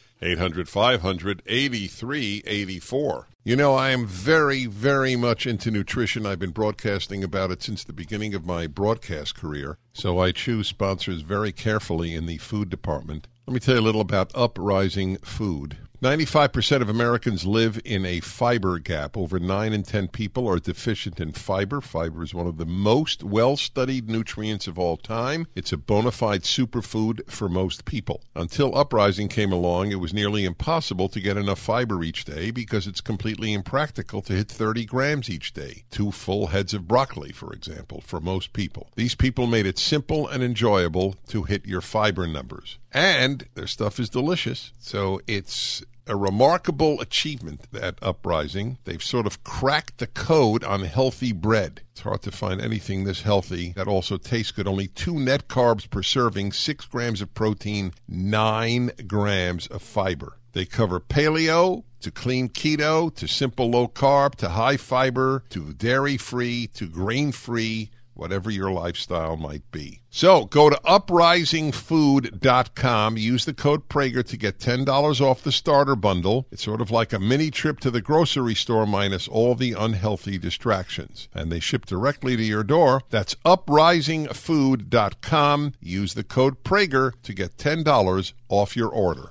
800 0.21 0.69
500 0.69 1.41
8384. 1.45 3.27
You 3.43 3.55
know, 3.55 3.73
I 3.73 3.89
am 3.89 4.05
very, 4.05 4.67
very 4.67 5.15
much 5.15 5.47
into 5.47 5.71
nutrition. 5.71 6.27
I've 6.27 6.37
been 6.37 6.51
broadcasting 6.51 7.23
about 7.23 7.49
it 7.49 7.63
since 7.63 7.83
the 7.83 7.91
beginning 7.91 8.35
of 8.35 8.45
my 8.45 8.67
broadcast 8.67 9.35
career, 9.35 9.77
so 9.93 10.19
I 10.19 10.31
choose 10.31 10.67
sponsors 10.67 11.21
very 11.21 11.51
carefully 11.51 12.13
in 12.13 12.27
the 12.27 12.37
food 12.37 12.69
department. 12.69 13.27
Let 13.47 13.55
me 13.55 13.59
tell 13.59 13.75
you 13.75 13.81
a 13.81 13.83
little 13.83 14.01
about 14.01 14.31
Uprising 14.35 15.17
Food. 15.17 15.77
95% 16.01 16.81
of 16.81 16.89
Americans 16.89 17.45
live 17.45 17.79
in 17.85 18.07
a 18.07 18.21
fiber 18.21 18.79
gap. 18.79 19.15
Over 19.15 19.39
9 19.39 19.71
in 19.71 19.83
10 19.83 20.07
people 20.07 20.49
are 20.49 20.57
deficient 20.57 21.19
in 21.19 21.31
fiber. 21.31 21.79
Fiber 21.79 22.23
is 22.23 22.33
one 22.33 22.47
of 22.47 22.57
the 22.57 22.65
most 22.65 23.23
well 23.23 23.55
studied 23.55 24.09
nutrients 24.09 24.65
of 24.65 24.79
all 24.79 24.97
time. 24.97 25.45
It's 25.53 25.71
a 25.71 25.77
bona 25.77 26.09
fide 26.09 26.41
superfood 26.41 27.29
for 27.29 27.47
most 27.47 27.85
people. 27.85 28.23
Until 28.35 28.75
Uprising 28.75 29.27
came 29.27 29.51
along, 29.51 29.91
it 29.91 29.99
was 29.99 30.11
nearly 30.11 30.43
impossible 30.43 31.07
to 31.07 31.21
get 31.21 31.37
enough 31.37 31.59
fiber 31.59 32.03
each 32.03 32.25
day 32.25 32.49
because 32.49 32.87
it's 32.87 32.99
completely 32.99 33.53
impractical 33.53 34.23
to 34.23 34.33
hit 34.33 34.47
30 34.47 34.85
grams 34.85 35.29
each 35.29 35.53
day. 35.53 35.83
Two 35.91 36.11
full 36.11 36.47
heads 36.47 36.73
of 36.73 36.87
broccoli, 36.87 37.31
for 37.31 37.53
example, 37.53 38.01
for 38.01 38.19
most 38.19 38.53
people. 38.53 38.89
These 38.95 39.13
people 39.13 39.45
made 39.45 39.67
it 39.67 39.77
simple 39.77 40.27
and 40.27 40.41
enjoyable 40.41 41.17
to 41.27 41.43
hit 41.43 41.67
your 41.67 41.81
fiber 41.81 42.25
numbers. 42.25 42.79
And 42.91 43.47
their 43.53 43.67
stuff 43.67 43.99
is 43.99 44.09
delicious, 44.09 44.73
so 44.79 45.21
it's 45.25 45.81
a 46.07 46.15
remarkable 46.15 46.99
achievement 47.01 47.67
at 47.79 48.01
Uprising. 48.01 48.77
They've 48.83 49.03
sort 49.03 49.25
of 49.25 49.43
cracked 49.43 49.99
the 49.99 50.07
code 50.07 50.63
on 50.63 50.81
healthy 50.81 51.31
bread. 51.31 51.81
It's 51.91 52.01
hard 52.01 52.21
to 52.23 52.31
find 52.31 52.61
anything 52.61 53.03
this 53.03 53.21
healthy 53.21 53.73
that 53.75 53.87
also 53.87 54.17
tastes 54.17 54.51
good. 54.51 54.67
Only 54.67 54.87
two 54.87 55.19
net 55.19 55.47
carbs 55.47 55.89
per 55.89 56.03
serving, 56.03 56.53
six 56.53 56.85
grams 56.85 57.21
of 57.21 57.33
protein, 57.33 57.93
nine 58.07 58.91
grams 59.07 59.67
of 59.67 59.81
fiber. 59.81 60.37
They 60.53 60.65
cover 60.65 60.99
paleo 60.99 61.83
to 62.01 62.11
clean 62.11 62.49
keto 62.49 63.13
to 63.15 63.27
simple 63.27 63.69
low 63.69 63.87
carb 63.87 64.35
to 64.35 64.49
high 64.49 64.77
fiber 64.77 65.43
to 65.49 65.73
dairy 65.73 66.17
free 66.17 66.67
to 66.73 66.87
grain 66.87 67.31
free 67.31 67.91
whatever 68.13 68.51
your 68.51 68.71
lifestyle 68.71 69.37
might 69.37 69.71
be. 69.71 70.01
So 70.09 70.45
go 70.45 70.69
to 70.69 70.79
uprisingfood.com. 70.85 73.17
Use 73.17 73.45
the 73.45 73.53
code 73.53 73.87
Prager 73.89 74.23
to 74.25 74.37
get 74.37 74.59
$10 74.59 75.21
off 75.21 75.41
the 75.41 75.51
starter 75.51 75.95
bundle. 75.95 76.45
It's 76.51 76.63
sort 76.63 76.81
of 76.81 76.91
like 76.91 77.11
a 77.13 77.19
mini 77.19 77.49
trip 77.49 77.79
to 77.79 77.89
the 77.89 78.01
grocery 78.01 78.53
store 78.55 78.85
minus 78.85 79.27
all 79.27 79.55
the 79.55 79.73
unhealthy 79.73 80.37
distractions. 80.37 81.29
And 81.33 81.51
they 81.51 81.59
ship 81.59 81.85
directly 81.85 82.35
to 82.35 82.43
your 82.43 82.63
door. 82.63 83.01
That's 83.09 83.33
uprisingfood.com. 83.45 85.73
Use 85.79 86.13
the 86.13 86.23
code 86.23 86.63
Prager 86.63 87.13
to 87.23 87.33
get 87.33 87.57
$10 87.57 88.33
off 88.49 88.75
your 88.75 88.89
order. 88.89 89.29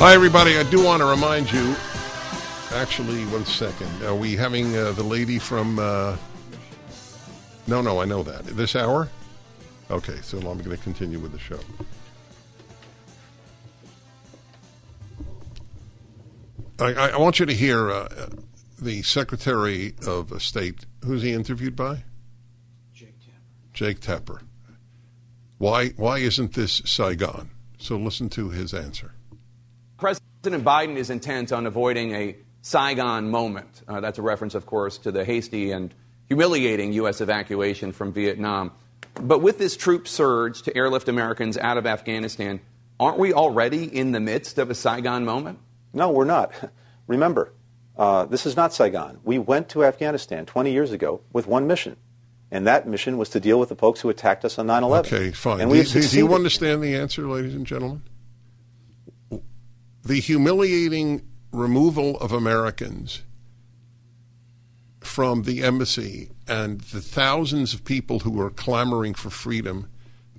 Hi, 0.00 0.14
everybody. 0.14 0.56
I 0.56 0.62
do 0.62 0.84
want 0.84 1.00
to 1.00 1.06
remind 1.06 1.50
you. 1.50 1.74
Actually, 2.72 3.24
one 3.32 3.44
second. 3.44 3.90
Are 4.04 4.14
we 4.14 4.36
having 4.36 4.76
uh, 4.76 4.92
the 4.92 5.02
lady 5.02 5.40
from? 5.40 5.76
Uh, 5.80 6.16
no, 7.66 7.82
no, 7.82 8.00
I 8.00 8.04
know 8.04 8.22
that. 8.22 8.44
This 8.44 8.76
hour. 8.76 9.08
Okay, 9.90 10.14
so 10.22 10.38
I'm 10.38 10.58
going 10.58 10.70
to 10.70 10.76
continue 10.76 11.18
with 11.18 11.32
the 11.32 11.38
show. 11.40 11.58
I, 16.78 17.10
I 17.10 17.18
want 17.18 17.40
you 17.40 17.46
to 17.46 17.52
hear 17.52 17.90
uh, 17.90 18.28
the 18.80 19.02
Secretary 19.02 19.94
of 20.06 20.40
State. 20.40 20.86
Who's 21.04 21.22
he 21.22 21.32
interviewed 21.32 21.74
by? 21.74 22.04
Jake 22.94 23.18
Tapper. 23.18 23.40
Jake 23.72 23.98
Tapper. 23.98 24.42
Why? 25.58 25.88
Why 25.96 26.18
isn't 26.18 26.52
this 26.52 26.82
Saigon? 26.84 27.50
So 27.78 27.96
listen 27.96 28.28
to 28.30 28.50
his 28.50 28.72
answer. 28.72 29.14
President 29.98 30.64
Biden 30.64 30.96
is 30.96 31.10
intent 31.10 31.52
on 31.52 31.66
avoiding 31.66 32.14
a 32.14 32.36
Saigon 32.62 33.30
moment. 33.30 33.82
Uh, 33.88 34.00
that's 34.00 34.18
a 34.18 34.22
reference, 34.22 34.54
of 34.54 34.64
course, 34.64 34.96
to 34.98 35.10
the 35.10 35.24
hasty 35.24 35.72
and 35.72 35.92
humiliating 36.28 36.92
U.S. 36.94 37.20
evacuation 37.20 37.92
from 37.92 38.12
Vietnam. 38.12 38.70
But 39.14 39.42
with 39.42 39.58
this 39.58 39.76
troop 39.76 40.06
surge 40.06 40.62
to 40.62 40.76
airlift 40.76 41.08
Americans 41.08 41.58
out 41.58 41.78
of 41.78 41.86
Afghanistan, 41.86 42.60
aren't 43.00 43.18
we 43.18 43.32
already 43.32 43.84
in 43.84 44.12
the 44.12 44.20
midst 44.20 44.58
of 44.58 44.70
a 44.70 44.74
Saigon 44.74 45.24
moment? 45.24 45.58
No, 45.92 46.10
we're 46.10 46.24
not. 46.24 46.52
Remember, 47.08 47.52
uh, 47.96 48.26
this 48.26 48.46
is 48.46 48.54
not 48.54 48.72
Saigon. 48.72 49.18
We 49.24 49.38
went 49.40 49.68
to 49.70 49.84
Afghanistan 49.84 50.46
20 50.46 50.70
years 50.70 50.92
ago 50.92 51.22
with 51.32 51.48
one 51.48 51.66
mission. 51.66 51.96
And 52.50 52.66
that 52.66 52.86
mission 52.86 53.18
was 53.18 53.30
to 53.30 53.40
deal 53.40 53.58
with 53.58 53.68
the 53.68 53.76
folks 53.76 54.00
who 54.00 54.08
attacked 54.08 54.44
us 54.44 54.58
on 54.58 54.68
9 54.68 54.84
11. 54.84 55.14
Okay, 55.14 55.30
fine. 55.32 55.60
And 55.60 55.70
do, 55.70 55.72
we 55.72 55.82
you, 55.82 56.08
do 56.08 56.16
you 56.16 56.34
understand 56.34 56.82
the 56.82 56.94
answer, 56.94 57.26
ladies 57.26 57.54
and 57.54 57.66
gentlemen? 57.66 58.02
The 60.08 60.20
humiliating 60.20 61.20
removal 61.52 62.16
of 62.16 62.32
Americans 62.32 63.24
from 65.00 65.42
the 65.42 65.62
embassy 65.62 66.30
and 66.48 66.80
the 66.80 67.02
thousands 67.02 67.74
of 67.74 67.84
people 67.84 68.20
who 68.20 68.30
were 68.30 68.48
clamoring 68.48 69.12
for 69.12 69.28
freedom 69.28 69.90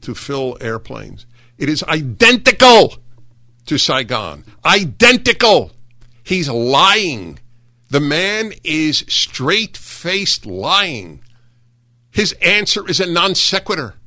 to 0.01 0.15
fill 0.15 0.57
airplanes. 0.59 1.27
It 1.59 1.69
is 1.69 1.83
identical 1.83 2.95
to 3.67 3.77
Saigon. 3.77 4.43
Identical. 4.65 5.73
He's 6.23 6.49
lying. 6.49 7.37
The 7.91 7.99
man 7.99 8.53
is 8.63 9.05
straight 9.07 9.77
faced 9.77 10.47
lying. 10.47 11.21
His 12.09 12.31
answer 12.41 12.89
is 12.89 12.99
a 12.99 13.05
non 13.05 13.35
sequitur. 13.35 13.98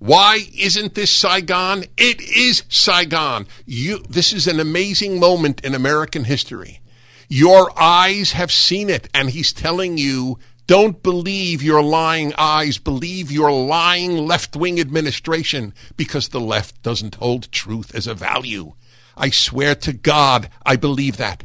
Why 0.00 0.46
isn't 0.58 0.94
this 0.94 1.10
Saigon? 1.10 1.84
It 1.98 2.22
is 2.22 2.62
Saigon. 2.70 3.46
You, 3.66 3.98
this 4.08 4.32
is 4.32 4.46
an 4.46 4.58
amazing 4.58 5.20
moment 5.20 5.62
in 5.62 5.74
American 5.74 6.24
history. 6.24 6.80
Your 7.28 7.70
eyes 7.78 8.32
have 8.32 8.50
seen 8.50 8.88
it, 8.88 9.10
and 9.12 9.28
he's 9.28 9.52
telling 9.52 9.98
you 9.98 10.38
don't 10.66 11.02
believe 11.02 11.62
your 11.62 11.82
lying 11.82 12.32
eyes, 12.38 12.78
believe 12.78 13.30
your 13.30 13.52
lying 13.52 14.16
left 14.26 14.56
wing 14.56 14.80
administration 14.80 15.74
because 15.98 16.28
the 16.28 16.40
left 16.40 16.80
doesn't 16.82 17.16
hold 17.16 17.52
truth 17.52 17.94
as 17.94 18.06
a 18.06 18.14
value. 18.14 18.72
I 19.18 19.28
swear 19.28 19.74
to 19.74 19.92
God, 19.92 20.48
I 20.64 20.76
believe 20.76 21.18
that. 21.18 21.44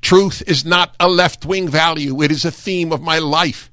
Truth 0.00 0.42
is 0.48 0.64
not 0.64 0.96
a 0.98 1.08
left 1.08 1.46
wing 1.46 1.68
value, 1.68 2.20
it 2.20 2.32
is 2.32 2.44
a 2.44 2.50
theme 2.50 2.90
of 2.90 3.00
my 3.00 3.20
life. 3.20 3.70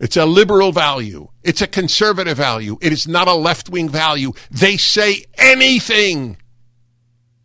It's 0.00 0.16
a 0.16 0.24
liberal 0.24 0.72
value. 0.72 1.28
It's 1.42 1.60
a 1.60 1.66
conservative 1.66 2.38
value. 2.38 2.78
It 2.80 2.90
is 2.90 3.06
not 3.06 3.28
a 3.28 3.34
left 3.34 3.68
wing 3.68 3.90
value. 3.90 4.32
They 4.50 4.78
say 4.78 5.24
anything 5.36 6.38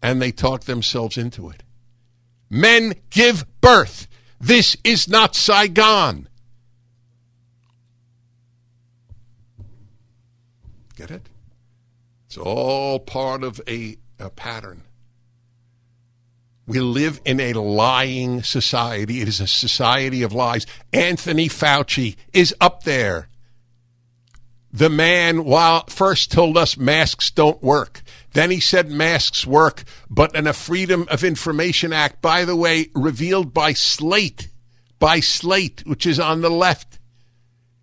and 0.01 0.21
they 0.21 0.31
talk 0.31 0.63
themselves 0.63 1.17
into 1.17 1.49
it. 1.49 1.63
Men 2.49 2.93
give 3.09 3.45
birth. 3.59 4.07
This 4.39 4.77
is 4.85 5.09
not 5.09 5.35
Saigon. 5.35 6.29
Get 10.95 11.11
it? 11.11 11.27
It's 12.25 12.37
all 12.37 12.99
part 12.99 13.43
of 13.43 13.59
a, 13.67 13.97
a 14.17 14.29
pattern. 14.29 14.84
We 16.67 16.79
live 16.79 17.21
in 17.25 17.39
a 17.39 17.53
lying 17.53 18.41
society. 18.41 19.21
It 19.21 19.27
is 19.27 19.39
a 19.39 19.47
society 19.47 20.23
of 20.23 20.33
lies. 20.33 20.65
Anthony 20.91 21.47
Fauci 21.47 22.15
is 22.33 22.55
up 22.59 22.83
there. 22.83 23.29
The 24.73 24.89
man, 24.89 25.45
while 25.45 25.85
first 25.87 26.31
told 26.31 26.57
us 26.57 26.75
masks 26.75 27.31
don't 27.31 27.63
work, 27.63 28.01
then 28.33 28.51
he 28.51 28.59
said 28.59 28.89
masks 28.91 29.45
work, 29.45 29.83
but 30.09 30.35
in 30.35 30.47
a 30.47 30.53
Freedom 30.53 31.07
of 31.09 31.23
Information 31.23 31.93
Act, 31.93 32.21
by 32.21 32.43
the 32.43 32.57
way, 32.57 32.89
revealed 32.93 33.53
by 33.53 33.71
Slate, 33.71 34.49
by 34.99 35.21
Slate, 35.21 35.83
which 35.85 36.05
is 36.05 36.19
on 36.19 36.41
the 36.41 36.49
left, 36.49 36.99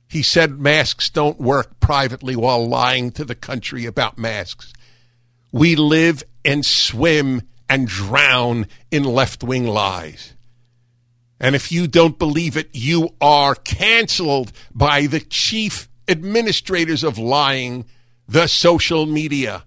he 0.07 0.23
said 0.23 0.61
masks 0.61 1.09
don't 1.09 1.41
work 1.41 1.81
privately 1.81 2.37
while 2.37 2.69
lying 2.69 3.11
to 3.13 3.25
the 3.25 3.35
country 3.35 3.87
about 3.87 4.19
masks. 4.19 4.75
We 5.51 5.75
live 5.77 6.23
and 6.45 6.67
swim 6.67 7.49
and 7.73 7.89
drown 7.89 8.67
in 8.91 9.03
left 9.03 9.43
wing 9.43 9.67
lies. 9.67 10.35
And 11.41 11.57
if 11.57 11.73
you 11.73 11.87
don't 11.87 12.19
believe 12.19 12.55
it, 12.55 12.69
you 12.75 13.15
are 13.19 13.55
canceled 13.55 14.53
by 14.75 15.07
the 15.07 15.21
chief 15.21 15.89
administrators 16.07 17.03
of 17.03 17.17
lying, 17.17 17.87
the 18.29 18.47
social 18.47 19.07
media. 19.07 19.65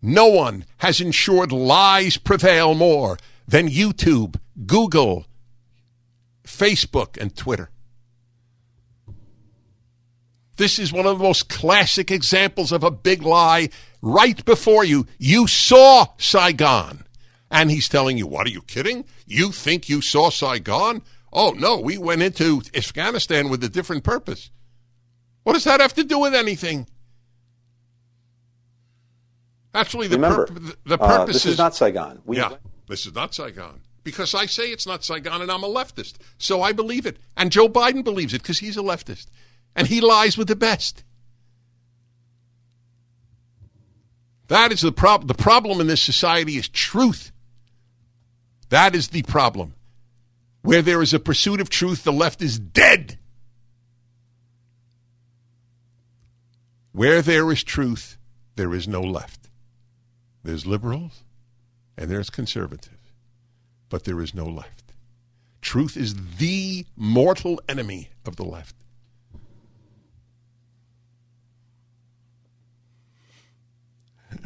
No 0.00 0.28
one 0.28 0.64
has 0.78 1.02
ensured 1.02 1.52
lies 1.52 2.16
prevail 2.16 2.74
more 2.74 3.18
than 3.46 3.68
YouTube, 3.68 4.36
Google, 4.64 5.26
Facebook, 6.44 7.20
and 7.20 7.36
Twitter. 7.36 7.68
This 10.56 10.78
is 10.78 10.94
one 10.94 11.04
of 11.04 11.18
the 11.18 11.24
most 11.24 11.50
classic 11.50 12.10
examples 12.10 12.72
of 12.72 12.82
a 12.82 12.90
big 12.90 13.20
lie 13.20 13.68
right 14.00 14.42
before 14.46 14.82
you. 14.82 15.06
You 15.18 15.46
saw 15.46 16.06
Saigon. 16.16 17.04
And 17.50 17.70
he's 17.70 17.88
telling 17.88 18.18
you, 18.18 18.26
What 18.26 18.46
are 18.46 18.50
you 18.50 18.62
kidding? 18.62 19.04
You 19.26 19.52
think 19.52 19.88
you 19.88 20.00
saw 20.00 20.30
Saigon? 20.30 21.02
Oh, 21.32 21.50
no, 21.50 21.78
we 21.78 21.98
went 21.98 22.22
into 22.22 22.62
Afghanistan 22.74 23.48
with 23.48 23.62
a 23.62 23.68
different 23.68 24.04
purpose. 24.04 24.50
What 25.42 25.52
does 25.54 25.64
that 25.64 25.80
have 25.80 25.94
to 25.94 26.04
do 26.04 26.18
with 26.18 26.34
anything? 26.34 26.86
Actually, 29.74 30.08
the, 30.08 30.16
Remember, 30.16 30.46
pur- 30.46 30.76
the 30.84 30.98
uh, 30.98 31.18
purpose 31.18 31.34
this 31.34 31.46
is 31.46 31.58
not 31.58 31.74
Saigon. 31.74 32.20
We 32.24 32.38
yeah, 32.38 32.50
went- 32.50 32.62
this 32.88 33.06
is 33.06 33.14
not 33.14 33.34
Saigon. 33.34 33.80
Because 34.04 34.34
I 34.34 34.46
say 34.46 34.70
it's 34.70 34.86
not 34.86 35.04
Saigon 35.04 35.42
and 35.42 35.50
I'm 35.50 35.62
a 35.62 35.68
leftist. 35.68 36.14
So 36.38 36.62
I 36.62 36.72
believe 36.72 37.04
it. 37.04 37.18
And 37.36 37.52
Joe 37.52 37.68
Biden 37.68 38.02
believes 38.02 38.32
it 38.32 38.42
because 38.42 38.60
he's 38.60 38.76
a 38.78 38.82
leftist. 38.82 39.26
And 39.76 39.86
he 39.86 40.00
lies 40.00 40.38
with 40.38 40.48
the 40.48 40.56
best. 40.56 41.04
That 44.48 44.72
is 44.72 44.80
the 44.80 44.92
problem. 44.92 45.26
The 45.28 45.34
problem 45.34 45.80
in 45.80 45.88
this 45.88 46.00
society 46.00 46.56
is 46.56 46.68
truth. 46.68 47.32
That 48.68 48.94
is 48.94 49.08
the 49.08 49.22
problem. 49.22 49.74
Where 50.62 50.82
there 50.82 51.02
is 51.02 51.14
a 51.14 51.18
pursuit 51.18 51.60
of 51.60 51.70
truth, 51.70 52.04
the 52.04 52.12
left 52.12 52.42
is 52.42 52.58
dead. 52.58 53.18
Where 56.92 57.22
there 57.22 57.50
is 57.52 57.62
truth, 57.62 58.18
there 58.56 58.74
is 58.74 58.88
no 58.88 59.00
left. 59.00 59.48
There's 60.42 60.66
liberals 60.66 61.22
and 61.96 62.10
there's 62.10 62.28
conservatives, 62.30 63.12
but 63.88 64.04
there 64.04 64.20
is 64.20 64.34
no 64.34 64.46
left. 64.46 64.92
Truth 65.60 65.96
is 65.96 66.36
the 66.38 66.86
mortal 66.96 67.60
enemy 67.68 68.10
of 68.24 68.36
the 68.36 68.44
left. 68.44 68.74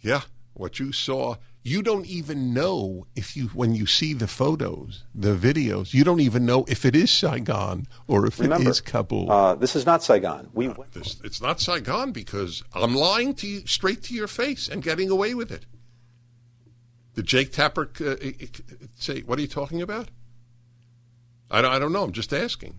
yeah, 0.00 0.22
what 0.54 0.78
you 0.78 0.92
saw, 0.92 1.36
you 1.68 1.82
don't 1.82 2.06
even 2.06 2.52
know 2.54 3.06
if 3.14 3.36
you, 3.36 3.48
when 3.48 3.74
you 3.74 3.86
see 3.86 4.14
the 4.14 4.26
photos, 4.26 5.04
the 5.14 5.34
videos, 5.36 5.92
you 5.94 6.04
don't 6.04 6.20
even 6.20 6.46
know 6.46 6.64
if 6.68 6.84
it 6.84 6.96
is 6.96 7.10
Saigon 7.10 7.86
or 8.06 8.26
if 8.26 8.40
Remember, 8.40 8.68
it 8.68 8.70
is 8.70 8.80
Kabul. 8.80 9.30
Uh, 9.30 9.54
this 9.54 9.76
is 9.76 9.84
not 9.86 10.02
Saigon. 10.02 10.48
We 10.52 10.68
went- 10.68 10.92
This, 10.92 11.20
it's 11.22 11.40
not 11.40 11.60
Saigon 11.60 12.12
because 12.12 12.62
I'm 12.74 12.94
lying 12.94 13.34
to 13.36 13.46
you 13.46 13.66
straight 13.66 14.02
to 14.04 14.14
your 14.14 14.28
face 14.28 14.68
and 14.68 14.82
getting 14.82 15.10
away 15.10 15.34
with 15.34 15.52
it. 15.52 15.66
Did 17.14 17.26
Jake 17.26 17.52
Tapper 17.52 17.90
uh, 18.00 18.10
uh, 18.10 18.16
say, 18.96 19.20
What 19.20 19.38
are 19.38 19.42
you 19.42 19.48
talking 19.48 19.82
about? 19.82 20.08
I 21.50 21.62
don't, 21.62 21.72
I 21.72 21.78
don't 21.78 21.92
know. 21.92 22.04
I'm 22.04 22.12
just 22.12 22.32
asking. 22.32 22.78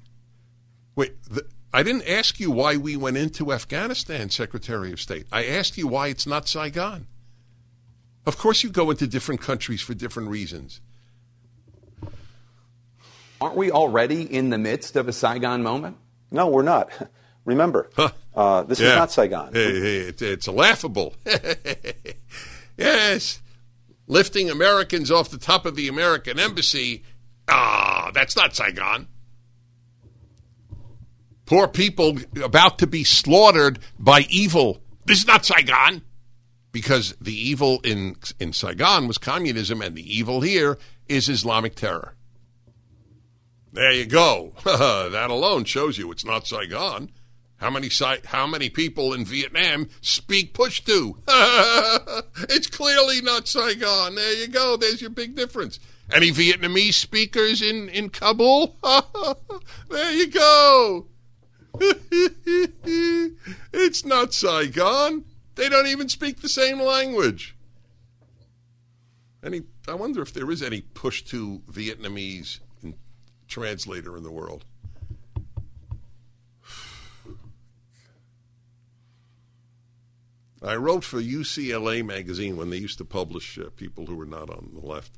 Wait, 0.96 1.22
the, 1.24 1.46
I 1.74 1.84
didn't 1.84 2.08
ask 2.08 2.40
you 2.40 2.50
why 2.52 2.78
we 2.78 2.96
went 2.96 3.18
into 3.18 3.52
Afghanistan, 3.52 4.30
Secretary 4.30 4.92
of 4.92 5.00
State. 5.02 5.28
I 5.32 5.46
asked 5.46 5.78
you 5.78 5.88
why 5.88 6.08
it's 6.08 6.26
not 6.26 6.48
Saigon. 6.48 7.08
Of 8.26 8.38
course, 8.38 8.64
you 8.64 8.70
go 8.70 8.92
into 8.92 9.08
different 9.08 9.42
countries 9.42 9.82
for 9.82 9.94
different 9.94 10.30
reasons. 10.30 10.82
Aren't 13.42 13.56
we 13.56 13.72
already 13.72 14.22
in 14.24 14.50
the 14.50 14.58
midst 14.58 14.96
of 14.96 15.08
a 15.08 15.14
Saigon 15.14 15.64
moment? 15.64 15.98
no, 16.32 16.48
we're 16.48 16.62
not. 16.62 16.92
Remember, 17.46 17.90
uh, 18.36 18.64
this 18.64 18.80
is 18.80 18.94
not 18.94 19.12
Saigon. 19.12 19.54
Hey, 19.54 19.80
hey, 19.80 19.98
it, 20.10 20.22
it's 20.22 20.48
laughable. 20.48 21.16
yes. 22.78 23.42
Lifting 24.08 24.50
Americans 24.50 25.10
off 25.10 25.30
the 25.30 25.38
top 25.38 25.66
of 25.66 25.76
the 25.76 25.88
American 25.88 26.38
embassy. 26.38 27.04
Ah, 27.48 28.12
that's 28.14 28.36
not 28.36 28.56
Saigon. 28.56 29.08
Poor 31.46 31.68
people 31.68 32.20
about 32.44 32.78
to 32.80 32.86
be 32.86 33.04
slaughtered 33.04 33.80
by 33.98 34.28
evil. 34.30 34.84
This 35.06 35.20
is 35.20 35.28
not 35.28 35.46
Saigon. 35.46 36.04
Because 36.80 37.14
the 37.20 37.36
evil 37.36 37.82
in, 37.84 38.16
in 38.40 38.54
Saigon 38.54 39.06
was 39.06 39.18
communism, 39.18 39.82
and 39.82 39.98
the 39.98 40.18
evil 40.18 40.40
here 40.40 40.78
is 41.10 41.28
Islamic 41.28 41.76
terror. 41.76 42.16
There 43.74 43.92
you 43.92 44.06
go. 44.06 44.54
that 44.64 45.30
alone 45.30 45.66
shows 45.66 45.98
you 45.98 46.10
it's 46.10 46.24
not 46.24 46.48
Saigon. 46.48 47.12
How 47.58 47.70
many 47.70 47.90
how 48.28 48.48
many 48.48 48.70
people 48.70 49.14
in 49.14 49.26
Vietnam 49.26 49.90
speak 50.00 50.54
Pushtu? 50.54 51.18
it's 52.50 52.68
clearly 52.68 53.20
not 53.22 53.50
Saigon. 53.50 54.16
There 54.16 54.34
you 54.40 54.48
go. 54.48 54.78
There's 54.78 55.02
your 55.02 55.10
big 55.10 55.36
difference. 55.36 55.82
Any 56.10 56.32
Vietnamese 56.32 56.94
speakers 56.94 57.62
in 57.62 57.90
in 57.90 58.10
Kabul? 58.10 58.78
there 59.90 60.14
you 60.14 60.28
go. 60.28 61.08
it's 63.74 64.06
not 64.06 64.34
Saigon. 64.34 65.26
They 65.60 65.68
don't 65.68 65.88
even 65.88 66.08
speak 66.08 66.40
the 66.40 66.48
same 66.48 66.80
language. 66.80 67.54
Any, 69.44 69.64
I 69.90 69.94
wonder 69.94 70.22
if 70.22 70.32
there 70.32 70.50
is 70.50 70.64
any 70.64 70.80
Pushtu 70.82 71.64
Vietnamese 71.64 72.62
translator 73.50 74.16
in 74.16 74.24
the 74.24 74.32
world. 74.32 74.64
I 80.64 80.76
wrote 80.76 81.04
for 81.04 81.22
UCLA 81.22 82.06
magazine 82.06 82.56
when 82.56 82.70
they 82.70 82.78
used 82.78 82.98
to 83.00 83.06
publish 83.06 83.60
uh, 83.60 83.66
people 83.76 84.06
who 84.06 84.16
were 84.16 84.26
not 84.26 84.50
on 84.50 84.70
the 84.74 84.80
left 84.80 85.12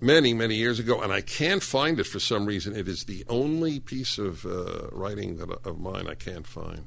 many, 0.00 0.32
many 0.32 0.54
years 0.54 0.78
ago, 0.78 1.02
and 1.02 1.12
I 1.12 1.20
can't 1.20 1.62
find 1.62 2.00
it 2.00 2.06
for 2.06 2.18
some 2.18 2.46
reason. 2.46 2.74
It 2.74 2.88
is 2.88 3.04
the 3.04 3.26
only 3.28 3.78
piece 3.78 4.16
of 4.16 4.46
uh, 4.46 4.88
writing 4.90 5.36
that, 5.36 5.50
of 5.66 5.78
mine 5.78 6.08
I 6.08 6.14
can't 6.14 6.46
find. 6.46 6.86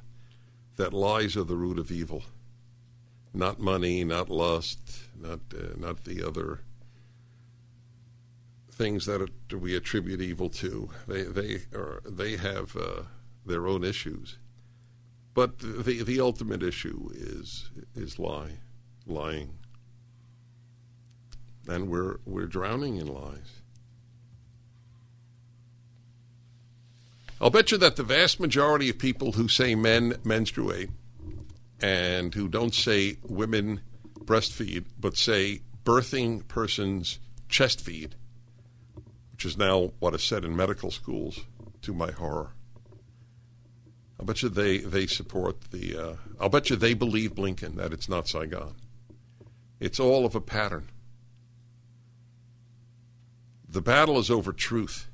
That 0.78 0.94
lies 0.94 1.38
are 1.38 1.44
the 1.44 1.56
root 1.56 1.80
of 1.80 1.92
evil. 1.92 2.24
Not 3.34 3.60
money, 3.60 4.04
not 4.04 4.30
lust, 4.30 5.10
not 5.18 5.40
uh, 5.54 5.78
not 5.78 6.04
the 6.04 6.26
other 6.26 6.62
things 8.72 9.06
that 9.06 9.30
we 9.52 9.76
attribute 9.76 10.22
evil 10.22 10.50
to. 10.50 10.90
They 11.08 11.24
they 11.24 11.62
are 11.74 12.02
they 12.06 12.38
have 12.38 12.76
uh, 12.76 13.04
their 13.46 13.68
own 13.68 13.84
issues, 13.84 14.38
but 15.34 15.60
the 15.60 16.04
the 16.04 16.20
ultimate 16.20 16.64
issue 16.64 17.10
is 17.14 17.72
is 17.96 18.20
lie, 18.20 18.60
lying, 19.06 19.58
and 21.68 21.90
we're 21.90 22.18
we're 22.26 22.48
drowning 22.48 22.98
in 22.98 23.08
lies. 23.08 23.62
I'll 27.46 27.52
bet 27.52 27.72
you 27.72 27.78
that 27.78 27.96
the 27.96 28.02
vast 28.02 28.40
majority 28.40 28.90
of 28.90 28.98
people 28.98 29.34
who 29.34 29.48
say 29.48 29.76
men 29.76 30.16
menstruate 30.24 30.90
and 31.80 32.34
who 32.34 32.48
don't 32.48 32.74
say 32.74 33.18
women 33.22 33.82
breastfeed, 34.18 34.86
but 35.00 35.16
say 35.16 35.62
birthing 35.84 36.48
persons 36.48 37.20
chest 37.48 37.82
feed, 37.82 38.16
which 39.32 39.46
is 39.46 39.60
now 39.60 39.92
what 40.00 40.16
is 40.16 40.24
said 40.24 40.44
in 40.44 40.56
medical 40.56 40.90
schools, 40.90 41.42
to 41.84 41.94
my 41.94 42.10
horror. 42.10 42.54
I'll 44.20 44.26
bet 44.26 44.42
you 44.42 44.50
they, 44.50 44.80
they 44.80 45.06
support 45.06 45.70
the. 45.70 45.96
Uh, 45.96 46.16
I'll 46.42 46.50
bet 46.50 46.72
you 46.72 46.76
they 46.76 46.96
believe 46.96 47.36
Blinken 47.36 47.76
that 47.76 47.94
it's 47.94 48.10
not 48.10 48.28
Saigon. 48.28 48.74
It's 49.80 50.00
all 50.00 50.26
of 50.26 50.34
a 50.34 50.42
pattern. 50.42 50.90
The 53.70 53.84
battle 53.84 54.18
is 54.18 54.32
over 54.32 54.52
truth 54.52 55.10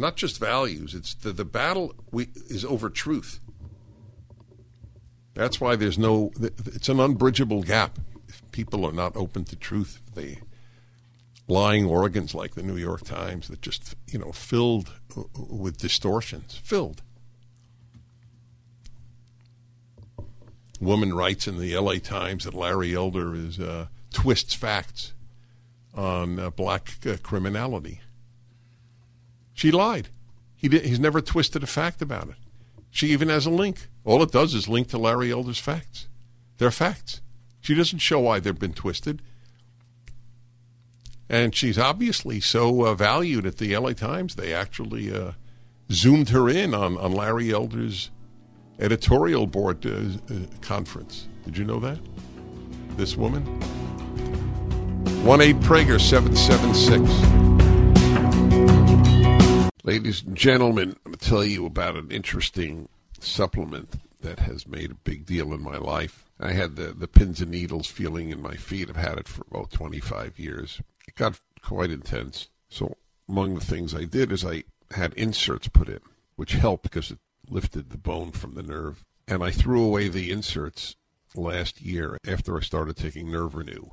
not 0.00 0.16
just 0.16 0.38
values. 0.38 0.94
It's 0.94 1.14
the, 1.14 1.32
the 1.32 1.44
battle 1.44 1.94
we, 2.10 2.28
is 2.48 2.64
over 2.64 2.90
truth. 2.90 3.38
That's 5.34 5.60
why 5.60 5.76
there's 5.76 5.98
no. 5.98 6.32
It's 6.40 6.88
an 6.88 6.98
unbridgeable 6.98 7.62
gap. 7.62 7.98
If 8.28 8.42
people 8.50 8.84
are 8.84 8.92
not 8.92 9.16
open 9.16 9.44
to 9.44 9.56
truth, 9.56 10.00
the 10.14 10.38
lying 11.46 11.84
organs 11.84 12.34
like 12.34 12.54
the 12.54 12.62
New 12.62 12.76
York 12.76 13.04
Times 13.04 13.48
that 13.48 13.60
just 13.60 13.94
you 14.08 14.18
know 14.18 14.32
filled 14.32 14.92
with 15.36 15.78
distortions, 15.78 16.60
filled. 16.64 17.02
Woman 20.80 21.12
writes 21.14 21.46
in 21.46 21.58
the 21.58 21.74
L.A. 21.74 21.98
Times 22.00 22.44
that 22.44 22.54
Larry 22.54 22.94
Elder 22.94 23.34
is 23.34 23.60
uh, 23.60 23.86
twists 24.12 24.54
facts 24.54 25.12
on 25.94 26.38
uh, 26.38 26.50
black 26.50 26.94
uh, 27.06 27.16
criminality. 27.22 28.00
She 29.60 29.70
lied. 29.70 30.08
He 30.56 30.68
did, 30.68 30.86
he's 30.86 30.98
never 30.98 31.20
twisted 31.20 31.62
a 31.62 31.66
fact 31.66 32.00
about 32.00 32.30
it. 32.30 32.36
She 32.90 33.08
even 33.08 33.28
has 33.28 33.44
a 33.44 33.50
link. 33.50 33.88
All 34.06 34.22
it 34.22 34.32
does 34.32 34.54
is 34.54 34.70
link 34.70 34.88
to 34.88 34.96
Larry 34.96 35.30
Elder's 35.30 35.58
facts. 35.58 36.08
They're 36.56 36.70
facts. 36.70 37.20
She 37.60 37.74
doesn't 37.74 37.98
show 37.98 38.20
why 38.20 38.40
they've 38.40 38.58
been 38.58 38.72
twisted. 38.72 39.20
And 41.28 41.54
she's 41.54 41.76
obviously 41.76 42.40
so 42.40 42.86
uh, 42.86 42.94
valued 42.94 43.44
at 43.44 43.58
the 43.58 43.76
LA 43.76 43.92
Times, 43.92 44.36
they 44.36 44.54
actually 44.54 45.14
uh, 45.14 45.32
zoomed 45.92 46.30
her 46.30 46.48
in 46.48 46.72
on, 46.72 46.96
on 46.96 47.12
Larry 47.12 47.52
Elder's 47.52 48.10
editorial 48.78 49.46
board 49.46 49.84
uh, 49.84 49.90
uh 49.90 50.46
conference. 50.62 51.28
Did 51.44 51.58
you 51.58 51.66
know 51.66 51.80
that? 51.80 51.98
This 52.96 53.14
woman? 53.14 53.42
1 55.22 55.40
8 55.42 55.56
Prager 55.56 56.00
776. 56.00 57.49
Ladies 59.90 60.22
and 60.22 60.36
gentlemen, 60.36 60.90
I'm 61.04 61.10
going 61.10 61.18
to 61.18 61.28
tell 61.28 61.44
you 61.44 61.66
about 61.66 61.96
an 61.96 62.12
interesting 62.12 62.88
supplement 63.18 63.94
that 64.20 64.38
has 64.38 64.64
made 64.64 64.92
a 64.92 65.02
big 65.02 65.26
deal 65.26 65.52
in 65.52 65.60
my 65.60 65.78
life. 65.78 66.26
I 66.38 66.52
had 66.52 66.76
the, 66.76 66.92
the 66.92 67.08
pins 67.08 67.40
and 67.40 67.50
needles 67.50 67.88
feeling 67.88 68.30
in 68.30 68.40
my 68.40 68.54
feet. 68.54 68.88
I've 68.88 68.94
had 68.94 69.18
it 69.18 69.26
for 69.26 69.44
about 69.50 69.72
25 69.72 70.38
years. 70.38 70.80
It 71.08 71.16
got 71.16 71.40
quite 71.60 71.90
intense. 71.90 72.50
So, 72.68 72.98
among 73.28 73.56
the 73.56 73.64
things 73.64 73.92
I 73.92 74.04
did 74.04 74.30
is 74.30 74.44
I 74.44 74.62
had 74.92 75.12
inserts 75.14 75.66
put 75.66 75.88
in, 75.88 75.98
which 76.36 76.52
helped 76.52 76.84
because 76.84 77.10
it 77.10 77.18
lifted 77.48 77.90
the 77.90 77.98
bone 77.98 78.30
from 78.30 78.54
the 78.54 78.62
nerve. 78.62 79.04
And 79.26 79.42
I 79.42 79.50
threw 79.50 79.82
away 79.82 80.06
the 80.06 80.30
inserts 80.30 80.94
last 81.34 81.80
year 81.80 82.16
after 82.24 82.56
I 82.56 82.60
started 82.60 82.96
taking 82.96 83.32
Nerve 83.32 83.56
Renew. 83.56 83.90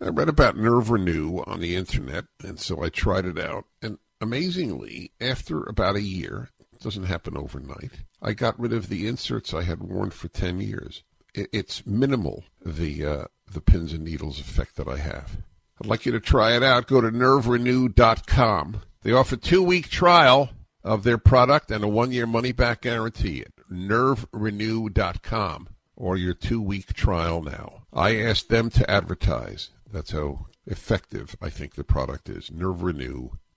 I 0.00 0.08
read 0.08 0.30
about 0.30 0.56
Nerve 0.56 0.88
Renew 0.88 1.40
on 1.46 1.60
the 1.60 1.76
internet, 1.76 2.24
and 2.42 2.58
so 2.58 2.82
I 2.82 2.88
tried 2.88 3.26
it 3.26 3.38
out. 3.38 3.66
And 3.82 3.98
amazingly, 4.20 5.12
after 5.20 5.62
about 5.62 5.96
a 5.96 6.02
year, 6.02 6.50
it 6.72 6.80
doesn't 6.80 7.04
happen 7.04 7.36
overnight, 7.36 7.92
I 8.22 8.32
got 8.32 8.58
rid 8.58 8.72
of 8.72 8.88
the 8.88 9.06
inserts 9.06 9.52
I 9.54 9.62
had 9.62 9.82
worn 9.82 10.10
for 10.10 10.28
10 10.28 10.60
years. 10.60 11.02
It's 11.34 11.84
minimal, 11.84 12.44
the, 12.64 13.04
uh, 13.04 13.24
the 13.52 13.60
pins 13.60 13.92
and 13.92 14.04
needles 14.04 14.38
effect 14.38 14.76
that 14.76 14.88
I 14.88 14.98
have. 14.98 15.38
I'd 15.80 15.86
like 15.86 16.06
you 16.06 16.12
to 16.12 16.20
try 16.20 16.56
it 16.56 16.62
out. 16.62 16.86
Go 16.86 17.00
to 17.00 17.10
nerverenew.com. 17.10 18.82
They 19.02 19.12
offer 19.12 19.36
two 19.36 19.62
week 19.62 19.88
trial 19.88 20.50
of 20.84 21.02
their 21.02 21.18
product 21.18 21.70
and 21.70 21.82
a 21.82 21.88
one 21.88 22.12
year 22.12 22.26
money 22.26 22.52
back 22.52 22.82
guarantee 22.82 23.40
at 23.40 23.54
nerverenew.com 23.70 25.68
or 25.96 26.16
your 26.16 26.34
two 26.34 26.60
week 26.62 26.92
trial 26.92 27.42
now. 27.42 27.82
I 27.92 28.16
asked 28.16 28.48
them 28.48 28.70
to 28.70 28.88
advertise. 28.90 29.70
That's 29.90 30.12
how 30.12 30.46
effective 30.66 31.36
I 31.40 31.50
think 31.50 31.74
the 31.74 31.84
product 31.84 32.28
is. 32.28 32.50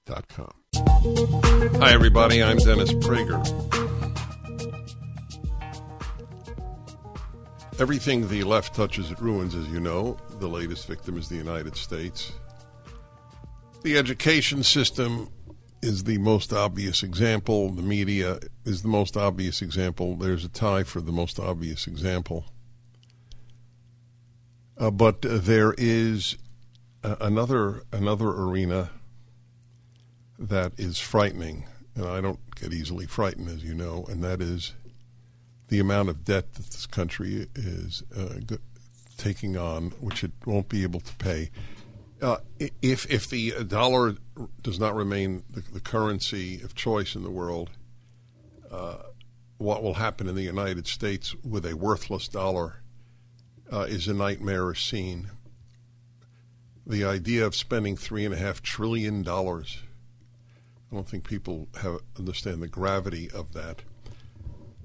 Nerverenew.com. 0.07 1.81
Hi, 1.81 1.93
everybody. 1.93 2.43
I'm 2.43 2.57
Dennis 2.57 2.93
Prager. 2.93 3.43
Everything 7.79 8.27
the 8.27 8.43
left 8.43 8.73
touches, 8.73 9.11
it 9.11 9.19
ruins, 9.19 9.53
as 9.53 9.67
you 9.67 9.79
know. 9.79 10.17
The 10.39 10.47
latest 10.47 10.87
victim 10.87 11.17
is 11.17 11.29
the 11.29 11.35
United 11.35 11.75
States. 11.75 12.31
The 13.83 13.97
education 13.97 14.63
system 14.63 15.29
is 15.81 16.03
the 16.05 16.17
most 16.17 16.51
obvious 16.51 17.03
example. 17.03 17.69
The 17.69 17.83
media 17.83 18.39
is 18.65 18.81
the 18.81 18.87
most 18.87 19.15
obvious 19.15 19.61
example. 19.61 20.15
There's 20.15 20.43
a 20.43 20.49
tie 20.49 20.83
for 20.83 21.01
the 21.01 21.11
most 21.11 21.39
obvious 21.39 21.85
example. 21.85 22.45
Uh, 24.77 24.89
but 24.91 25.23
uh, 25.25 25.37
there 25.37 25.75
is 25.77 26.37
uh, 27.03 27.15
another 27.19 27.83
another 27.91 28.29
arena 28.29 28.89
that 30.39 30.73
is 30.78 31.00
frightening, 31.00 31.65
and 31.95 32.06
I 32.06 32.21
don't 32.21 32.39
get 32.56 32.73
easily 32.73 33.06
frightened, 33.06 33.50
as 33.50 33.63
you 33.63 33.73
know, 33.73 34.06
and 34.10 34.23
that 34.23 34.41
is 34.41 34.73
the 35.67 35.80
amount 35.80 36.10
of 36.10 36.23
debt 36.23 36.54
that 36.54 36.67
this 36.67 36.86
country 36.86 37.47
is 37.56 38.04
uh, 38.15 38.39
taking 39.17 39.58
on, 39.58 39.91
which 40.00 40.23
it 40.23 40.32
won't 40.45 40.69
be 40.69 40.84
able 40.84 41.00
to 41.02 41.13
pay. 41.15 41.50
Uh, 42.21 42.38
if 42.82 43.10
if 43.12 43.30
the 43.30 43.52
dollar 43.63 44.15
does 44.63 44.80
not 44.80 44.95
remain 44.95 45.43
the, 45.50 45.62
the 45.73 45.80
currency 45.80 46.62
of 46.62 46.73
choice 46.73 47.15
in 47.15 47.23
the 47.23 47.30
world, 47.30 47.69
uh, 48.71 48.97
what 49.58 49.84
will 49.84 49.95
happen 49.95 50.28
in 50.28 50.36
the 50.36 50.43
United 50.43 50.88
States 50.88 51.36
with 51.43 51.65
a 51.65 51.76
worthless 51.76 52.28
dollar 52.28 52.82
uh, 53.71 53.82
is 53.82 54.08
a 54.08 54.13
nightmarish 54.13 54.89
scene. 54.89 55.32
The 56.86 57.04
idea 57.04 57.45
of 57.45 57.56
spending 57.56 57.97
three 57.97 58.23
and 58.23 58.34
a 58.34 58.38
half 58.38 58.62
trillion 58.62 59.21
dollars 59.21 59.82
I 60.91 60.95
don't 60.95 61.08
think 61.08 61.28
people 61.28 61.67
have 61.82 62.00
understand 62.17 62.62
the 62.62 62.67
gravity 62.67 63.30
of 63.32 63.54
that. 63.54 63.82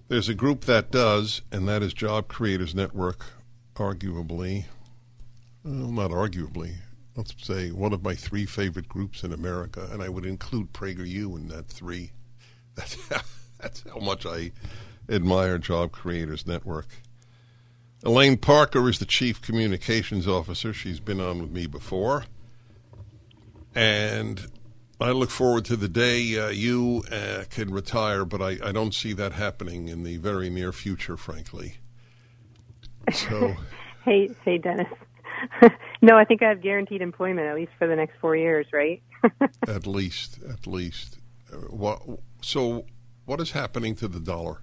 There's 0.09 0.29
a 0.29 0.35
group 0.35 0.65
that 0.65 0.91
does, 0.91 1.43
and 1.51 1.69
that 1.69 1.83
is 1.83 1.95
Job 1.95 2.29
Creators 2.29 2.75
Network, 2.75 3.25
arguably, 3.77 4.65
well, 5.65 5.91
not 5.91 6.11
arguably, 6.11 6.75
let's 7.17 7.35
say 7.39 7.71
one 7.71 7.93
of 7.93 8.03
my 8.03 8.15
three 8.15 8.45
favorite 8.45 8.89
groups 8.89 9.23
in 9.23 9.33
America, 9.33 9.89
and 9.93 10.03
I 10.03 10.09
would 10.09 10.27
include 10.27 10.73
PragerU 10.73 11.37
in 11.37 11.49
that 11.49 11.69
three. 11.69 12.13
That's, 12.75 12.97
that's 13.61 13.85
how 13.93 14.01
much 14.01 14.25
I 14.25 14.51
admire 15.07 15.59
Job 15.59 15.93
Creators 15.93 16.47
Network. 16.47 16.89
Elaine 18.03 18.39
Parker 18.39 18.89
is 18.89 18.99
the 18.99 19.05
Chief 19.05 19.43
Communications 19.43 20.27
Officer. 20.27 20.73
She's 20.73 20.99
been 20.99 21.21
on 21.21 21.43
with 21.43 21.51
me 21.51 21.67
before. 21.67 22.25
And 23.75 24.47
I 25.03 25.11
look 25.11 25.31
forward 25.31 25.65
to 25.67 25.77
the 25.77 25.89
day 25.89 26.39
uh, 26.39 26.49
you 26.49 27.05
uh, 27.11 27.45
can 27.51 27.73
retire, 27.73 28.25
but 28.25 28.41
I, 28.41 28.59
I 28.63 28.73
don't 28.73 28.95
see 28.95 29.13
that 29.15 29.33
happening 29.33 29.89
in 29.89 30.03
the 30.03 30.17
very 30.19 30.51
near 30.51 30.73
future, 30.73 31.17
frankly. 31.17 31.79
So, 33.13 33.55
hey, 34.05 34.31
hey, 34.45 34.59
Dennis. 34.59 34.89
no, 36.03 36.17
I 36.17 36.25
think 36.25 36.43
I 36.43 36.49
have 36.49 36.63
guaranteed 36.63 37.03
employment 37.03 37.47
at 37.47 37.55
least 37.55 37.73
for 37.79 37.87
the 37.87 37.97
next 37.97 38.15
four 38.21 38.37
years, 38.37 38.67
right? 38.73 39.03
at 39.69 39.87
least, 39.87 40.39
at 40.49 40.67
least. 40.67 41.19
Uh, 41.53 41.57
what? 41.57 42.03
So, 42.41 42.85
what 43.25 43.41
is 43.41 43.53
happening 43.53 43.95
to 43.97 44.09
the 44.09 44.21
dollar? 44.21 44.63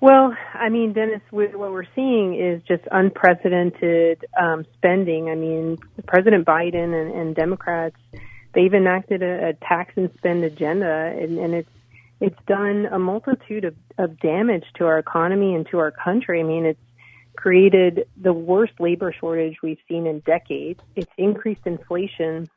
Well, 0.00 0.36
I 0.52 0.68
mean, 0.68 0.92
Dennis, 0.92 1.22
what 1.30 1.58
we're 1.58 1.86
seeing 1.94 2.34
is 2.38 2.62
just 2.68 2.82
unprecedented 2.90 4.24
um, 4.38 4.66
spending. 4.76 5.30
I 5.30 5.34
mean, 5.34 5.78
President 6.06 6.46
Biden 6.46 6.94
and, 6.94 7.12
and 7.12 7.34
Democrats 7.34 7.96
they've 8.56 8.72
enacted 8.74 9.22
a, 9.22 9.50
a 9.50 9.52
tax 9.52 9.92
and 9.96 10.10
spend 10.16 10.42
agenda, 10.42 11.14
and, 11.16 11.38
and 11.38 11.54
it's 11.54 11.68
it's 12.18 12.38
done 12.46 12.86
a 12.90 12.98
multitude 12.98 13.66
of, 13.66 13.74
of 13.98 14.18
damage 14.20 14.64
to 14.78 14.86
our 14.86 14.98
economy 14.98 15.54
and 15.54 15.68
to 15.70 15.78
our 15.78 15.90
country. 15.90 16.40
I 16.40 16.44
mean, 16.44 16.64
it's 16.64 16.80
created 17.36 18.08
the 18.16 18.32
worst 18.32 18.72
labor 18.80 19.12
shortage 19.12 19.58
we've 19.62 19.78
seen 19.86 20.06
in 20.06 20.20
decades. 20.20 20.80
It's 20.96 21.10
increased 21.18 21.60
inflation 21.66 22.48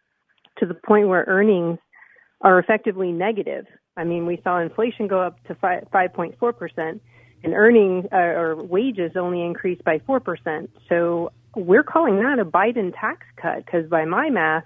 to 0.59 0.65
the 0.65 0.75
point 0.75 1.09
where 1.09 1.25
earnings 1.27 1.77
are 2.39 2.57
effectively 2.57 3.11
negative. 3.11 3.65
I 3.97 4.05
mean, 4.05 4.25
we 4.25 4.39
saw 4.45 4.59
inflation 4.59 5.07
go 5.07 5.19
up 5.19 5.43
to 5.47 5.55
5.4%, 5.55 6.99
and 7.43 7.53
earning 7.53 8.07
uh, 8.11 8.17
or 8.17 8.55
wages 8.55 9.11
only 9.15 9.41
increased 9.41 9.83
by 9.83 9.99
4%. 9.99 10.67
So 10.87 11.31
we're 11.55 11.83
calling 11.83 12.17
that 12.17 12.39
a 12.39 12.45
Biden 12.45 12.93
tax 12.99 13.25
cut 13.41 13.65
because 13.65 13.89
by 13.89 14.05
my 14.05 14.29
math, 14.29 14.65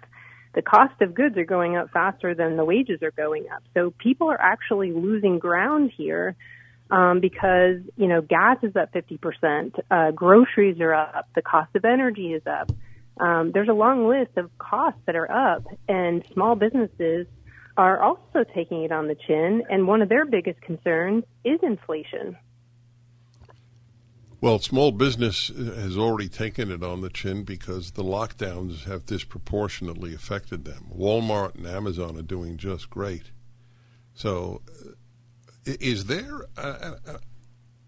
the 0.53 0.61
cost 0.61 1.01
of 1.01 1.13
goods 1.13 1.37
are 1.37 1.45
going 1.45 1.75
up 1.75 1.89
faster 1.91 2.35
than 2.35 2.57
the 2.57 2.65
wages 2.65 3.01
are 3.01 3.11
going 3.11 3.45
up. 3.53 3.63
So 3.73 3.93
people 3.97 4.29
are 4.29 4.39
actually 4.39 4.91
losing 4.91 5.39
ground 5.39 5.91
here 5.95 6.35
um, 6.91 7.19
because 7.19 7.77
you 7.95 8.07
know 8.07 8.21
gas 8.21 8.57
is 8.61 8.75
up 8.75 8.93
50%, 8.93 9.79
uh, 9.89 10.11
groceries 10.11 10.79
are 10.79 10.93
up, 10.93 11.27
the 11.35 11.41
cost 11.41 11.75
of 11.75 11.85
energy 11.85 12.33
is 12.33 12.43
up. 12.45 12.71
Um, 13.19 13.51
there's 13.53 13.69
a 13.69 13.73
long 13.73 14.07
list 14.07 14.37
of 14.37 14.55
costs 14.57 14.99
that 15.05 15.15
are 15.15 15.31
up, 15.31 15.65
and 15.87 16.23
small 16.33 16.55
businesses 16.55 17.27
are 17.77 18.01
also 18.01 18.43
taking 18.53 18.83
it 18.83 18.91
on 18.91 19.07
the 19.07 19.15
chin. 19.15 19.63
And 19.69 19.87
one 19.87 20.01
of 20.01 20.09
their 20.09 20.25
biggest 20.25 20.61
concerns 20.61 21.23
is 21.43 21.59
inflation. 21.63 22.37
Well, 24.43 24.59
small 24.59 24.91
business 24.91 25.47
has 25.47 25.97
already 25.97 26.27
taken 26.27 26.69
it 26.69 26.83
on 26.83 26.99
the 26.99 27.09
chin 27.09 27.43
because 27.43 27.91
the 27.91 28.03
lockdowns 28.03 28.83
have 28.83 29.05
disproportionately 29.05 30.13
affected 30.13 30.65
them. 30.65 30.87
Walmart 30.93 31.55
and 31.55 31.65
Amazon 31.65 32.17
are 32.17 32.23
doing 32.23 32.57
just 32.57 32.89
great. 32.89 33.31
So, 34.13 34.61
uh, 34.85 34.89
is 35.65 36.07
there? 36.07 36.41
Uh, 36.57 36.95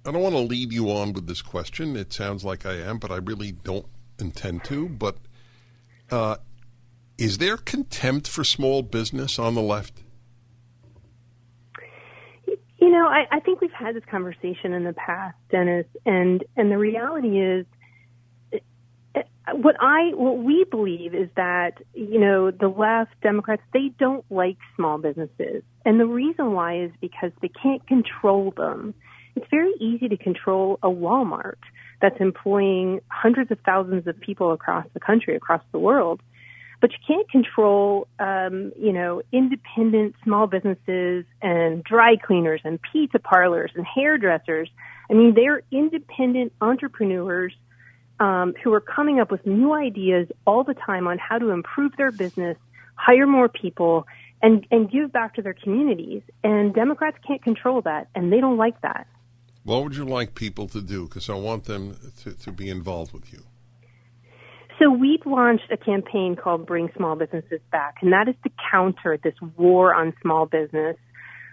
I 0.05 0.11
don't 0.13 0.21
want 0.21 0.35
to 0.35 0.39
lead 0.39 0.71
you 0.71 0.89
on 0.89 1.11
with 1.11 1.27
this 1.27 1.41
question. 1.41 1.97
It 1.97 2.13
sounds 2.13 2.45
like 2.45 2.65
I 2.65 2.75
am, 2.75 2.99
but 2.99 3.11
I 3.11 3.17
really 3.17 3.51
don't 3.51 3.87
intend 4.17 4.63
to. 4.63 4.87
But 4.87 5.17
uh, 6.09 6.37
is 7.17 7.37
there 7.37 7.57
contempt 7.57 8.29
for 8.29 8.45
small 8.45 8.81
business 8.81 9.37
on 9.37 9.55
the 9.55 9.61
left? 9.61 10.03
You 12.77 12.91
know, 13.05 13.11
I, 13.11 13.25
I 13.31 13.39
think 13.39 13.61
we've 13.61 13.71
had 13.71 13.95
this 13.95 14.03
conversation 14.09 14.73
in 14.73 14.83
the 14.83 14.93
past, 14.93 15.37
Dennis, 15.49 15.85
and 16.05 16.43
and 16.55 16.71
the 16.71 16.77
reality 16.77 17.39
is, 17.39 17.65
what 19.53 19.75
I 19.79 20.11
what 20.13 20.37
we 20.39 20.65
believe 20.69 21.13
is 21.13 21.29
that 21.35 21.81
you 21.93 22.19
know 22.19 22.51
the 22.51 22.67
left 22.67 23.19
Democrats 23.21 23.61
they 23.73 23.91
don't 23.97 24.25
like 24.29 24.57
small 24.75 24.97
businesses, 24.97 25.63
and 25.85 25.99
the 25.99 26.07
reason 26.07 26.53
why 26.53 26.83
is 26.83 26.91
because 26.99 27.31
they 27.41 27.49
can't 27.49 27.85
control 27.87 28.53
them. 28.55 28.93
It's 29.35 29.47
very 29.51 29.73
easy 29.79 30.07
to 30.09 30.17
control 30.17 30.79
a 30.81 30.87
Walmart 30.87 31.59
that's 32.01 32.19
employing 32.21 33.01
hundreds 33.09 33.51
of 33.51 33.59
thousands 33.65 34.07
of 34.07 34.19
people 34.19 34.53
across 34.53 34.85
the 34.93 34.99
country, 34.99 35.35
across 35.35 35.61
the 35.73 35.79
world 35.79 36.21
but 36.81 36.91
you 36.91 36.97
can't 37.07 37.29
control, 37.29 38.07
um, 38.19 38.71
you 38.77 38.93
know, 38.93 39.21
independent 39.31 40.15
small 40.23 40.47
businesses 40.47 41.25
and 41.41 41.83
dry 41.83 42.15
cleaners 42.17 42.61
and 42.63 42.79
pizza 42.91 43.19
parlors 43.19 43.71
and 43.75 43.85
hairdressers. 43.85 44.69
I 45.09 45.13
mean, 45.13 45.33
they're 45.35 45.61
independent 45.71 46.53
entrepreneurs 46.61 47.53
um, 48.19 48.53
who 48.63 48.73
are 48.73 48.81
coming 48.81 49.19
up 49.19 49.31
with 49.31 49.45
new 49.45 49.73
ideas 49.73 50.27
all 50.45 50.63
the 50.63 50.73
time 50.73 51.07
on 51.07 51.17
how 51.17 51.37
to 51.37 51.49
improve 51.49 51.95
their 51.97 52.11
business, 52.11 52.57
hire 52.95 53.27
more 53.27 53.49
people, 53.49 54.07
and 54.41 54.65
and 54.71 54.89
give 54.91 55.11
back 55.11 55.35
to 55.35 55.41
their 55.41 55.53
communities. 55.53 56.21
And 56.43 56.73
Democrats 56.73 57.17
can't 57.25 57.43
control 57.43 57.81
that, 57.81 58.07
and 58.15 58.31
they 58.31 58.39
don't 58.39 58.57
like 58.57 58.79
that. 58.81 59.07
What 59.63 59.83
would 59.83 59.95
you 59.95 60.05
like 60.05 60.35
people 60.35 60.67
to 60.69 60.81
do? 60.81 61.07
Because 61.07 61.29
I 61.29 61.33
want 61.33 61.65
them 61.65 61.97
to, 62.23 62.33
to 62.33 62.51
be 62.51 62.69
involved 62.69 63.13
with 63.13 63.33
you. 63.33 63.43
So 64.79 64.89
we've 64.89 65.25
launched 65.25 65.71
a 65.71 65.77
campaign 65.77 66.35
called 66.35 66.65
Bring 66.65 66.89
Small 66.97 67.15
Businesses 67.15 67.61
Back, 67.71 67.95
and 68.01 68.11
that 68.11 68.27
is 68.27 68.35
to 68.43 68.51
counter 68.71 69.17
this 69.23 69.35
war 69.55 69.95
on 69.95 70.13
small 70.21 70.45
business 70.45 70.97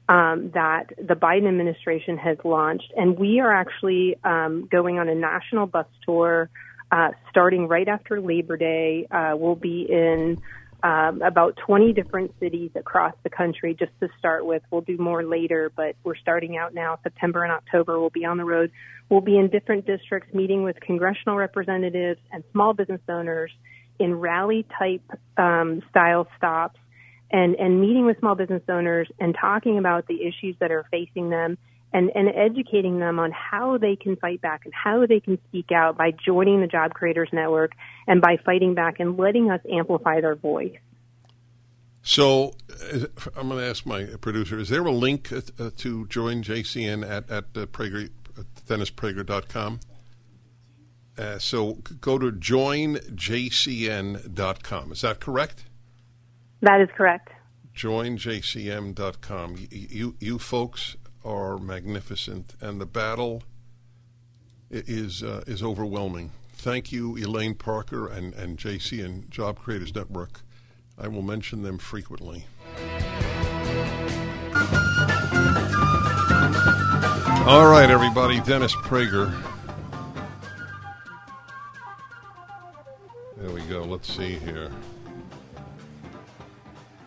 um, 0.08 0.50
that 0.54 0.87
the 0.98 1.14
Biden 1.14 1.46
administration 1.46 2.18
has 2.18 2.37
launched. 2.44 2.92
And 2.96 3.16
we 3.16 3.38
are 3.38 3.52
actually 3.52 4.16
um, 4.24 4.68
going 4.70 4.98
on 4.98 5.08
a 5.08 5.14
national 5.14 5.66
bus 5.66 5.87
tour 6.04 6.50
uh, 6.90 7.11
starting 7.30 7.68
right 7.68 7.87
after 7.87 8.20
Labor 8.20 8.56
Day. 8.56 9.06
Uh, 9.11 9.35
we'll 9.37 9.54
be 9.54 9.87
in 9.88 10.42
um, 10.83 11.23
about 11.23 11.57
20 11.64 11.92
different 11.92 12.33
cities 12.40 12.71
across 12.75 13.14
the 13.23 13.31
country 13.31 13.75
just 13.79 13.92
to 14.01 14.09
start 14.18 14.45
with. 14.45 14.62
We'll 14.71 14.81
do 14.81 14.97
more 14.99 15.23
later, 15.25 15.71
but 15.75 15.95
we're 16.03 16.16
starting 16.16 16.57
out 16.57 16.75
now. 16.75 16.99
September 17.03 17.45
and 17.45 17.53
October, 17.53 18.01
we'll 18.01 18.11
be 18.11 18.25
on 18.25 18.37
the 18.37 18.45
road. 18.45 18.73
We'll 19.09 19.21
be 19.21 19.38
in 19.38 19.49
different 19.49 19.87
districts 19.87 20.35
meeting 20.35 20.62
with 20.62 20.81
congressional 20.81 21.37
representatives 21.37 22.21
and 22.33 22.42
small 22.53 22.73
business 22.73 23.01
owners 23.09 23.53
in 23.99 24.14
rally 24.16 24.66
type 24.79 25.03
um, 25.37 25.83
style 25.90 26.27
stops 26.37 26.79
and, 27.31 27.55
and 27.55 27.81
meeting 27.81 28.05
with 28.05 28.18
small 28.18 28.35
business 28.35 28.62
owners 28.68 29.09
and 29.21 29.37
talking 29.40 29.79
about 29.79 30.07
the 30.07 30.23
issues 30.23 30.57
that 30.61 30.73
are 30.73 30.85
facing 30.90 31.31
them 31.31 31.59
and, 31.92 32.11
and 32.14 32.28
educating 32.28 32.98
them 32.98 33.18
on 33.18 33.33
how 33.33 33.78
they 33.78 33.96
can 33.96 34.16
fight 34.16 34.40
back 34.40 34.62
and 34.64 34.72
how 34.74 35.07
they 35.07 35.20
can 35.20 35.38
speak 35.48 35.70
out 35.72 35.96
by 35.96 36.12
joining 36.12 36.61
the 36.61 36.66
Job 36.66 36.94
Creators 36.94 37.28
Network 37.33 37.72
and 38.07 38.20
by 38.20 38.38
fighting 38.44 38.74
back 38.74 39.00
and 39.00 39.16
letting 39.18 39.50
us 39.50 39.61
amplify 39.70 40.20
their 40.20 40.35
voice. 40.35 40.76
So 42.02 42.55
I'm 43.37 43.48
going 43.48 43.61
to 43.61 43.66
ask 43.66 43.87
my 43.87 44.05
producer: 44.20 44.59
Is 44.59 44.68
there 44.68 44.85
a 44.85 44.90
link 44.90 45.33
uh, 45.33 45.70
to 45.76 46.07
join 46.09 46.42
JCN 46.42 47.09
at 47.09 47.31
at 47.31 47.44
uh, 47.55 47.66
Prager, 47.66 48.11
DennisPrager.com? 48.66 49.78
Uh, 51.16 51.38
so 51.38 51.74
go 52.00 52.18
to 52.18 52.33
joinjcn.com. 52.33 53.02
Is 54.92 55.02
that 55.02 55.20
correct? 55.20 55.66
That 56.62 56.81
is 56.81 56.88
correct. 56.96 57.28
Joinjcn.com. 57.76 59.57
You, 59.57 59.68
you, 59.70 60.16
you 60.20 60.38
folks 60.38 60.96
are 61.24 61.58
magnificent, 61.58 62.54
and 62.61 62.80
the 62.80 62.87
battle 62.87 63.42
is 64.70 65.22
uh, 65.22 65.44
is 65.46 65.62
overwhelming. 65.62 66.32
Thank 66.52 66.92
you, 66.92 67.16
Elaine 67.16 67.54
Parker 67.54 68.08
and, 68.08 68.35
and 68.35 68.56
JCN 68.58 69.28
Job 69.30 69.58
Creators 69.58 69.94
Network. 69.94 70.40
I 70.98 71.08
will 71.08 71.22
mention 71.22 71.62
them 71.62 71.78
frequently. 71.78 72.46
All 77.44 77.66
right, 77.66 77.88
everybody. 77.90 78.40
Dennis 78.42 78.74
Prager. 78.76 79.35
There 83.37 83.50
we 83.50 83.62
go. 83.62 83.82
Let's 83.82 84.14
see 84.14 84.35
here. 84.35 84.70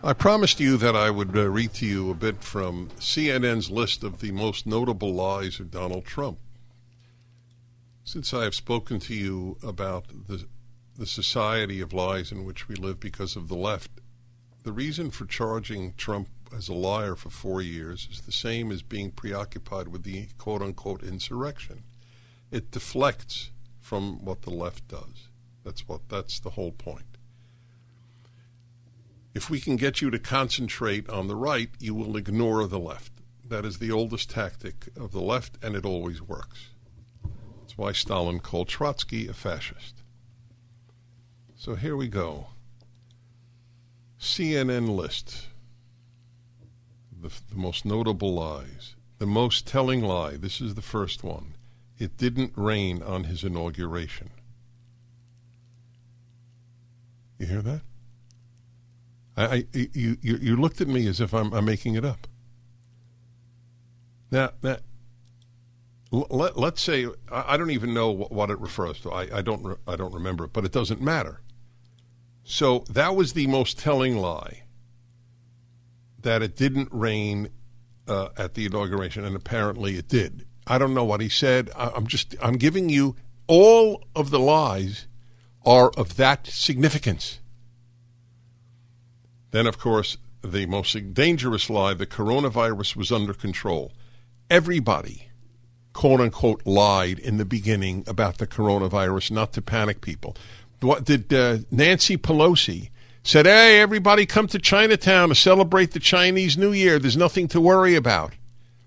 I 0.06 0.12
promised 0.12 0.60
you 0.60 0.76
that 0.76 0.94
I 0.94 1.10
would 1.10 1.36
uh, 1.36 1.48
read 1.48 1.74
to 1.74 1.84
you 1.84 2.12
a 2.12 2.14
bit 2.14 2.40
from 2.40 2.90
CNN's 2.90 3.72
list 3.72 4.04
of 4.04 4.20
the 4.20 4.30
most 4.30 4.64
notable 4.64 5.12
lies 5.12 5.58
of 5.58 5.72
Donald 5.72 6.04
Trump. 6.04 6.38
Since 8.04 8.32
I 8.32 8.44
have 8.44 8.54
spoken 8.54 9.00
to 9.00 9.14
you 9.14 9.56
about 9.64 10.28
the, 10.28 10.46
the 10.96 11.06
society 11.06 11.80
of 11.80 11.92
lies 11.92 12.30
in 12.30 12.44
which 12.44 12.68
we 12.68 12.76
live 12.76 13.00
because 13.00 13.34
of 13.34 13.48
the 13.48 13.56
left, 13.56 13.90
the 14.62 14.70
reason 14.70 15.10
for 15.10 15.26
charging 15.26 15.92
Trump 15.94 16.28
as 16.56 16.68
a 16.68 16.72
liar 16.72 17.16
for 17.16 17.30
four 17.30 17.60
years 17.60 18.06
is 18.08 18.20
the 18.20 18.30
same 18.30 18.70
as 18.70 18.82
being 18.82 19.10
preoccupied 19.10 19.88
with 19.88 20.04
the 20.04 20.28
quote 20.38 20.62
unquote 20.62 21.02
insurrection. 21.02 21.82
It 22.52 22.70
deflects 22.70 23.50
from 23.80 24.24
what 24.24 24.42
the 24.42 24.50
left 24.50 24.86
does. 24.86 25.30
That's 25.64 25.88
what 25.88 26.08
that's 26.08 26.38
the 26.38 26.50
whole 26.50 26.70
point. 26.70 27.15
If 29.36 29.50
we 29.50 29.60
can 29.60 29.76
get 29.76 30.00
you 30.00 30.08
to 30.08 30.18
concentrate 30.18 31.10
on 31.10 31.28
the 31.28 31.36
right, 31.36 31.68
you 31.78 31.94
will 31.94 32.16
ignore 32.16 32.66
the 32.66 32.78
left. 32.78 33.12
That 33.46 33.66
is 33.66 33.76
the 33.76 33.92
oldest 33.92 34.30
tactic 34.30 34.88
of 34.98 35.12
the 35.12 35.20
left, 35.20 35.62
and 35.62 35.76
it 35.76 35.84
always 35.84 36.22
works. 36.22 36.70
That's 37.60 37.76
why 37.76 37.92
Stalin 37.92 38.40
called 38.40 38.68
Trotsky 38.68 39.28
a 39.28 39.34
fascist. 39.34 40.02
So 41.54 41.74
here 41.74 41.94
we 41.96 42.08
go. 42.08 42.46
CNN 44.18 44.96
list 44.96 45.48
the, 47.12 47.28
the 47.50 47.56
most 47.56 47.84
notable 47.84 48.32
lies. 48.32 48.94
The 49.18 49.26
most 49.26 49.66
telling 49.66 50.00
lie. 50.00 50.38
This 50.38 50.62
is 50.62 50.76
the 50.76 50.80
first 50.80 51.22
one. 51.22 51.56
It 51.98 52.16
didn't 52.16 52.54
rain 52.56 53.02
on 53.02 53.24
his 53.24 53.44
inauguration. 53.44 54.30
You 57.38 57.48
hear 57.48 57.60
that? 57.60 57.82
I, 59.36 59.44
I 59.46 59.64
you, 59.72 60.16
you, 60.20 60.36
you 60.36 60.56
looked 60.56 60.80
at 60.80 60.88
me 60.88 61.06
as 61.06 61.20
if 61.20 61.34
I'm, 61.34 61.52
I'm 61.52 61.64
making 61.64 61.94
it 61.94 62.04
up. 62.04 62.26
Now, 64.30 64.50
now 64.62 64.76
let, 66.10 66.56
let's 66.56 66.82
say 66.82 67.06
I, 67.30 67.56
don't 67.56 67.70
even 67.70 67.92
know 67.92 68.10
what, 68.10 68.32
what 68.32 68.50
it 68.50 68.58
refers 68.60 69.00
to. 69.00 69.10
I, 69.10 69.38
I 69.38 69.42
don't 69.42 69.62
re, 69.62 69.74
I 69.86 69.96
don't 69.96 70.14
remember 70.14 70.44
it, 70.44 70.52
but 70.52 70.64
it 70.64 70.72
doesn't 70.72 71.00
matter. 71.00 71.40
So 72.44 72.84
that 72.90 73.16
was 73.16 73.32
the 73.32 73.46
most 73.48 73.78
telling 73.78 74.16
lie 74.16 74.62
that 76.20 76.42
it 76.42 76.56
didn't 76.56 76.88
rain 76.92 77.50
uh, 78.08 78.28
at 78.36 78.54
the 78.54 78.66
inauguration, 78.66 79.24
and 79.24 79.34
apparently 79.34 79.96
it 79.96 80.08
did. 80.08 80.46
I 80.66 80.78
don't 80.78 80.94
know 80.94 81.04
what 81.04 81.20
he 81.20 81.28
said. 81.28 81.70
I, 81.76 81.90
I'm 81.94 82.06
just 82.06 82.36
I'm 82.40 82.56
giving 82.56 82.88
you 82.88 83.16
all 83.46 84.04
of 84.14 84.30
the 84.30 84.38
lies 84.38 85.06
are 85.64 85.90
of 85.96 86.16
that 86.16 86.46
significance. 86.46 87.40
Then, 89.56 89.66
of 89.66 89.78
course, 89.78 90.18
the 90.42 90.66
most 90.66 91.14
dangerous 91.14 91.70
lie 91.70 91.94
the 91.94 92.04
coronavirus 92.04 92.94
was 92.94 93.10
under 93.10 93.32
control. 93.32 93.90
Everybody, 94.50 95.30
quote 95.94 96.20
unquote, 96.20 96.66
lied 96.66 97.18
in 97.18 97.38
the 97.38 97.46
beginning 97.46 98.04
about 98.06 98.36
the 98.36 98.46
coronavirus, 98.46 99.30
not 99.30 99.54
to 99.54 99.62
panic 99.62 100.02
people. 100.02 100.36
What 100.80 101.06
did 101.06 101.32
uh, 101.32 101.60
Nancy 101.70 102.18
Pelosi 102.18 102.90
said? 103.22 103.46
Hey, 103.46 103.80
everybody, 103.80 104.26
come 104.26 104.46
to 104.48 104.58
Chinatown 104.58 105.30
to 105.30 105.34
celebrate 105.34 105.92
the 105.92 106.00
Chinese 106.00 106.58
New 106.58 106.72
Year. 106.72 106.98
There's 106.98 107.16
nothing 107.16 107.48
to 107.48 107.58
worry 107.58 107.94
about. 107.94 108.34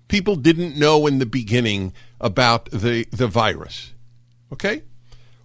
People 0.06 0.36
didn't 0.36 0.78
know 0.78 1.08
in 1.08 1.18
the 1.18 1.26
beginning 1.26 1.92
about 2.20 2.70
the 2.70 3.08
the 3.10 3.26
virus. 3.26 3.92
Okay, 4.52 4.84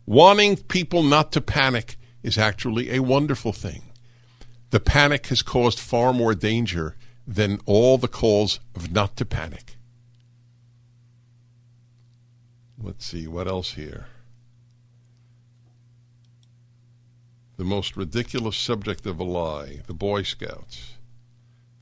wanting 0.05 0.57
people 0.57 1.01
not 1.01 1.31
to 1.31 1.41
panic 1.41 1.97
is 2.21 2.37
actually 2.37 2.91
a 2.91 2.99
wonderful 2.99 3.51
thing. 3.51 3.91
The 4.75 4.81
panic 4.81 5.27
has 5.27 5.41
caused 5.41 5.79
far 5.79 6.11
more 6.11 6.35
danger 6.35 6.97
than 7.25 7.61
all 7.65 7.97
the 7.97 8.09
calls 8.09 8.59
of 8.75 8.91
not 8.91 9.15
to 9.15 9.25
panic. 9.25 9.77
Let's 12.77 13.05
see, 13.05 13.25
what 13.25 13.47
else 13.47 13.75
here? 13.75 14.07
The 17.55 17.63
most 17.63 17.95
ridiculous 17.95 18.57
subject 18.57 19.05
of 19.05 19.17
a 19.17 19.23
lie, 19.23 19.79
the 19.87 19.93
Boy 19.93 20.23
Scouts. 20.23 20.95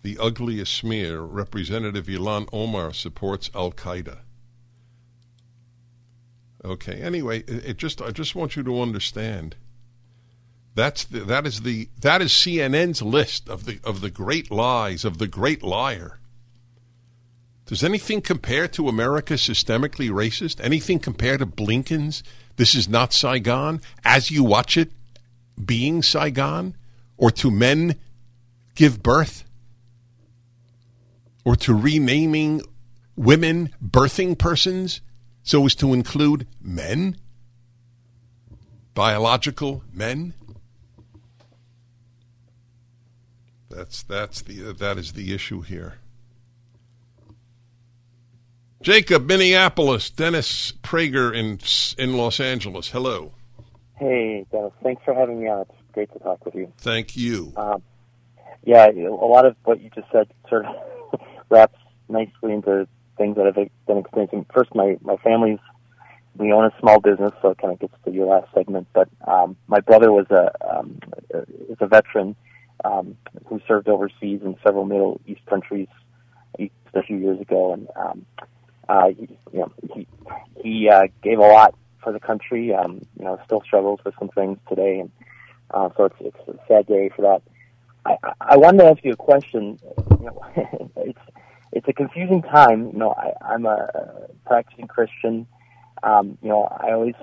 The 0.04 0.20
ugliest 0.20 0.72
smear, 0.72 1.22
Representative 1.22 2.06
Ilhan 2.06 2.48
Omar 2.54 2.94
supports 2.94 3.50
Al 3.56 3.72
Qaeda. 3.72 4.20
Okay, 6.64 7.02
anyway, 7.02 7.40
it, 7.48 7.66
it 7.66 7.78
just 7.78 8.04
I 8.04 8.12
just 8.12 8.36
want 8.36 8.56
you 8.56 8.62
to 8.62 8.80
understand 8.80 9.56
that's 10.76 11.06
the, 11.06 11.20
that 11.20 11.46
is 11.46 11.62
the 11.62 11.90
that 12.02 12.22
is 12.22 12.32
CNN's 12.32 13.02
list 13.02 13.48
of 13.48 13.66
the 13.66 13.80
of 13.84 14.02
the 14.02 14.10
great 14.10 14.50
lies 14.50 15.06
of 15.06 15.18
the 15.18 15.28
great 15.28 15.62
liar. 15.62 16.20
Does 17.66 17.84
anything 17.84 18.22
compare 18.22 18.68
to 18.70 18.90
America 18.90 19.36
systemically 19.36 20.10
racist? 20.10 20.64
Anything 20.64 21.00
compare 21.00 21.38
to 21.38 21.46
Blinken's 21.46 22.24
This 22.56 22.76
is 22.76 22.90
not 22.90 23.14
Saigon 23.14 23.82
as 24.04 24.30
you 24.30 24.44
watch 24.44 24.78
it 24.78 24.92
being 25.64 26.02
Saigon 26.02 26.76
or 27.18 27.32
to 27.32 27.50
men 27.50 27.96
give 28.76 29.02
birth 29.02 29.46
or 31.46 31.56
to 31.58 31.74
renaming 31.74 32.62
women 33.16 33.70
birthing 33.84 34.38
persons 34.38 35.02
so 35.44 35.66
as 35.66 35.76
to 35.76 35.94
include 35.94 36.48
men? 36.62 37.18
Biological 38.94 39.84
men? 39.92 40.34
That's 43.76 44.04
that's 44.04 44.42
the 44.42 44.70
uh, 44.70 44.74
that 44.74 44.98
is 44.98 45.14
the 45.14 45.34
issue 45.34 45.62
here. 45.62 45.96
Jacob, 48.82 49.26
Minneapolis, 49.26 50.10
Dennis 50.10 50.74
Prager 50.84 51.34
in 51.34 51.60
in 51.98 52.18
Los 52.18 52.40
Angeles. 52.40 52.90
Hello. 52.90 53.34
Hey, 53.96 54.46
Dennis. 54.52 54.74
Thanks 54.84 55.02
for 55.04 55.14
having 55.14 55.42
me 55.42 55.48
on. 55.48 55.62
It's 55.62 55.72
great 55.94 56.12
to 56.14 56.20
talk 56.20 56.46
with 56.46 56.56
you. 56.56 56.72
Thank 56.78 57.16
you. 57.16 57.54
Um, 57.56 57.82
yeah, 58.64 58.90
a 58.90 59.10
lot 59.10 59.46
of 59.46 59.56
what 59.64 59.82
you 59.82 59.90
just 59.90 60.08
said 60.12 60.28
sort 60.50 60.66
of 60.66 61.20
wraps 61.50 61.80
nicely 62.10 62.54
into 62.54 62.88
things 63.18 63.38
that 63.38 63.48
I've 63.48 63.56
been 63.56 63.98
experiencing. 63.98 64.46
First, 64.54 64.76
my 64.76 64.98
my 65.02 65.16
family's 65.18 65.60
we 66.36 66.52
own 66.52 66.66
a 66.66 66.72
small 66.80 67.00
business, 67.00 67.32
so 67.42 67.50
it 67.50 67.58
kind 67.60 67.74
of 67.74 67.80
gets 67.80 67.94
to 68.06 68.12
your 68.12 68.28
last 68.28 68.54
segment. 68.54 68.88
But 68.94 69.10
um, 69.28 69.56
my 69.68 69.80
brother 69.80 70.12
was 70.12 70.28
a 70.30 70.52
um, 70.78 71.00
is 71.70 71.78
a 71.80 71.88
veteran 71.88 72.36
um, 72.84 73.18
who 73.46 73.62
served 73.68 73.88
overseas 73.88 74.42
in 74.44 74.56
several 74.64 74.86
Middle 74.86 75.22
East 75.26 75.46
countries 75.46 75.88
a 76.94 77.04
few 77.04 77.18
years 77.18 77.40
ago, 77.40 77.74
and 77.74 77.88
um, 77.96 78.26
uh, 78.90 79.08
he, 79.10 79.28
you 79.52 79.60
know, 79.60 79.72
he 79.94 80.08
he 80.62 80.90
uh, 80.90 81.08
gave 81.22 81.40
a 81.40 81.42
lot 81.42 81.76
for 82.04 82.14
the 82.14 82.20
country. 82.20 82.74
Um, 82.74 83.02
you 83.18 83.26
know, 83.26 83.40
still 83.46 83.62
struggles 83.62 84.00
with 84.06 84.14
some 84.20 84.30
things 84.30 84.58
today, 84.70 85.00
and 85.00 85.12
uh, 85.72 85.90
so 85.98 86.06
it's 86.06 86.16
it's 86.20 86.48
a 86.48 86.60
sad 86.68 86.88
day 86.88 87.10
for 87.16 87.22
that. 87.24 87.42
I, 88.06 88.34
I 88.42 88.58
wanted 88.58 88.80
to 88.80 88.86
ask 88.90 89.04
you 89.04 89.14
a 89.14 89.18
question. 89.18 89.80
You 90.20 90.26
know, 90.26 90.46
it's 90.98 91.20
it's 91.72 91.88
a 91.88 91.94
confusing 91.94 92.42
time. 92.42 92.92
You 92.92 93.00
know, 93.00 93.12
I, 93.12 93.34
I'm 93.54 93.66
a 93.66 94.28
practicing 94.46 94.88
Christian. 94.88 95.48
Um, 96.02 96.38
you 96.42 96.50
know, 96.50 96.64
I 96.64 96.92
always, 96.92 97.16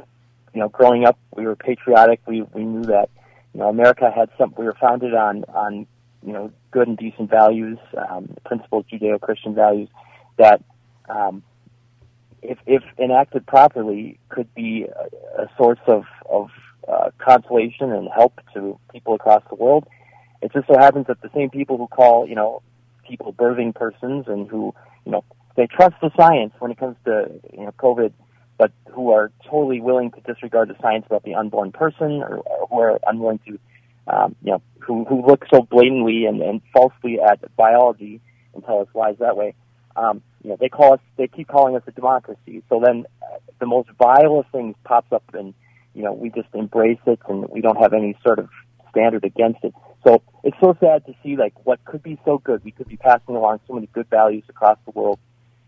you 0.54 0.60
know, 0.60 0.68
growing 0.68 1.04
up, 1.04 1.18
we 1.36 1.46
were 1.46 1.56
patriotic. 1.56 2.20
We 2.26 2.42
we 2.42 2.64
knew 2.64 2.84
that, 2.84 3.10
you 3.54 3.60
know, 3.60 3.68
America 3.68 4.10
had 4.10 4.30
some. 4.38 4.54
We 4.56 4.64
were 4.64 4.76
founded 4.80 5.14
on 5.14 5.44
on 5.44 5.86
you 6.24 6.32
know 6.32 6.52
good 6.70 6.88
and 6.88 6.96
decent 6.96 7.30
values, 7.30 7.78
um, 8.08 8.36
principles, 8.44 8.84
Judeo-Christian 8.92 9.54
values 9.54 9.88
that, 10.38 10.62
um, 11.08 11.42
if 12.42 12.58
if 12.66 12.82
enacted 12.98 13.46
properly, 13.46 14.18
could 14.28 14.52
be 14.54 14.84
a, 14.84 15.42
a 15.42 15.50
source 15.56 15.80
of 15.86 16.04
of 16.28 16.50
uh, 16.88 17.10
consolation 17.18 17.92
and 17.92 18.08
help 18.14 18.40
to 18.54 18.78
people 18.92 19.14
across 19.14 19.42
the 19.48 19.56
world. 19.56 19.86
It 20.42 20.52
just 20.52 20.66
so 20.66 20.78
happens 20.78 21.06
that 21.08 21.20
the 21.20 21.30
same 21.34 21.50
people 21.50 21.76
who 21.76 21.86
call 21.88 22.26
you 22.28 22.34
know 22.34 22.62
people 23.06 23.32
birthing 23.32 23.74
persons 23.74 24.26
and 24.28 24.48
who 24.48 24.74
you 25.04 25.12
know 25.12 25.24
they 25.56 25.66
trust 25.66 25.94
the 26.00 26.10
science 26.16 26.52
when 26.60 26.70
it 26.70 26.78
comes 26.78 26.96
to 27.04 27.30
you 27.52 27.64
know 27.64 27.72
COVID 27.72 28.12
but 28.60 28.72
who 28.92 29.10
are 29.10 29.32
totally 29.46 29.80
willing 29.80 30.10
to 30.10 30.20
disregard 30.20 30.68
the 30.68 30.76
science 30.82 31.06
about 31.06 31.22
the 31.22 31.34
unborn 31.34 31.72
person, 31.72 32.22
or, 32.22 32.40
or 32.40 32.66
who 32.68 32.78
are 32.78 33.00
unwilling 33.06 33.40
to, 33.46 33.58
um, 34.06 34.36
you 34.42 34.52
know, 34.52 34.60
who 34.80 35.06
who 35.06 35.26
look 35.26 35.46
so 35.50 35.62
blatantly 35.62 36.26
and, 36.26 36.42
and 36.42 36.60
falsely 36.70 37.18
at 37.18 37.38
biology 37.56 38.20
and 38.52 38.62
tell 38.66 38.80
us 38.80 38.88
lies 38.94 39.16
that 39.18 39.34
way. 39.34 39.54
Um, 39.96 40.20
you 40.44 40.50
know, 40.50 40.58
they 40.60 40.68
call 40.68 40.92
us, 40.92 41.00
they 41.16 41.26
keep 41.26 41.48
calling 41.48 41.74
us 41.74 41.82
a 41.86 41.90
democracy. 41.92 42.62
So 42.68 42.82
then, 42.84 43.06
uh, 43.22 43.38
the 43.60 43.66
most 43.66 43.88
vile 43.98 44.40
of 44.40 44.46
things 44.52 44.76
pops 44.84 45.10
up, 45.10 45.24
and 45.32 45.54
you 45.94 46.02
know, 46.02 46.12
we 46.12 46.28
just 46.28 46.48
embrace 46.52 47.00
it, 47.06 47.18
and 47.30 47.48
we 47.48 47.62
don't 47.62 47.78
have 47.78 47.94
any 47.94 48.14
sort 48.22 48.38
of 48.38 48.50
standard 48.90 49.24
against 49.24 49.64
it. 49.64 49.72
So 50.06 50.20
it's 50.44 50.56
so 50.60 50.76
sad 50.80 51.06
to 51.06 51.14
see 51.22 51.36
like 51.36 51.54
what 51.64 51.82
could 51.86 52.02
be 52.02 52.18
so 52.26 52.36
good. 52.36 52.62
We 52.62 52.72
could 52.72 52.88
be 52.88 52.98
passing 52.98 53.36
along 53.36 53.60
so 53.66 53.72
many 53.72 53.86
good 53.86 54.10
values 54.10 54.44
across 54.50 54.76
the 54.84 54.90
world, 54.90 55.18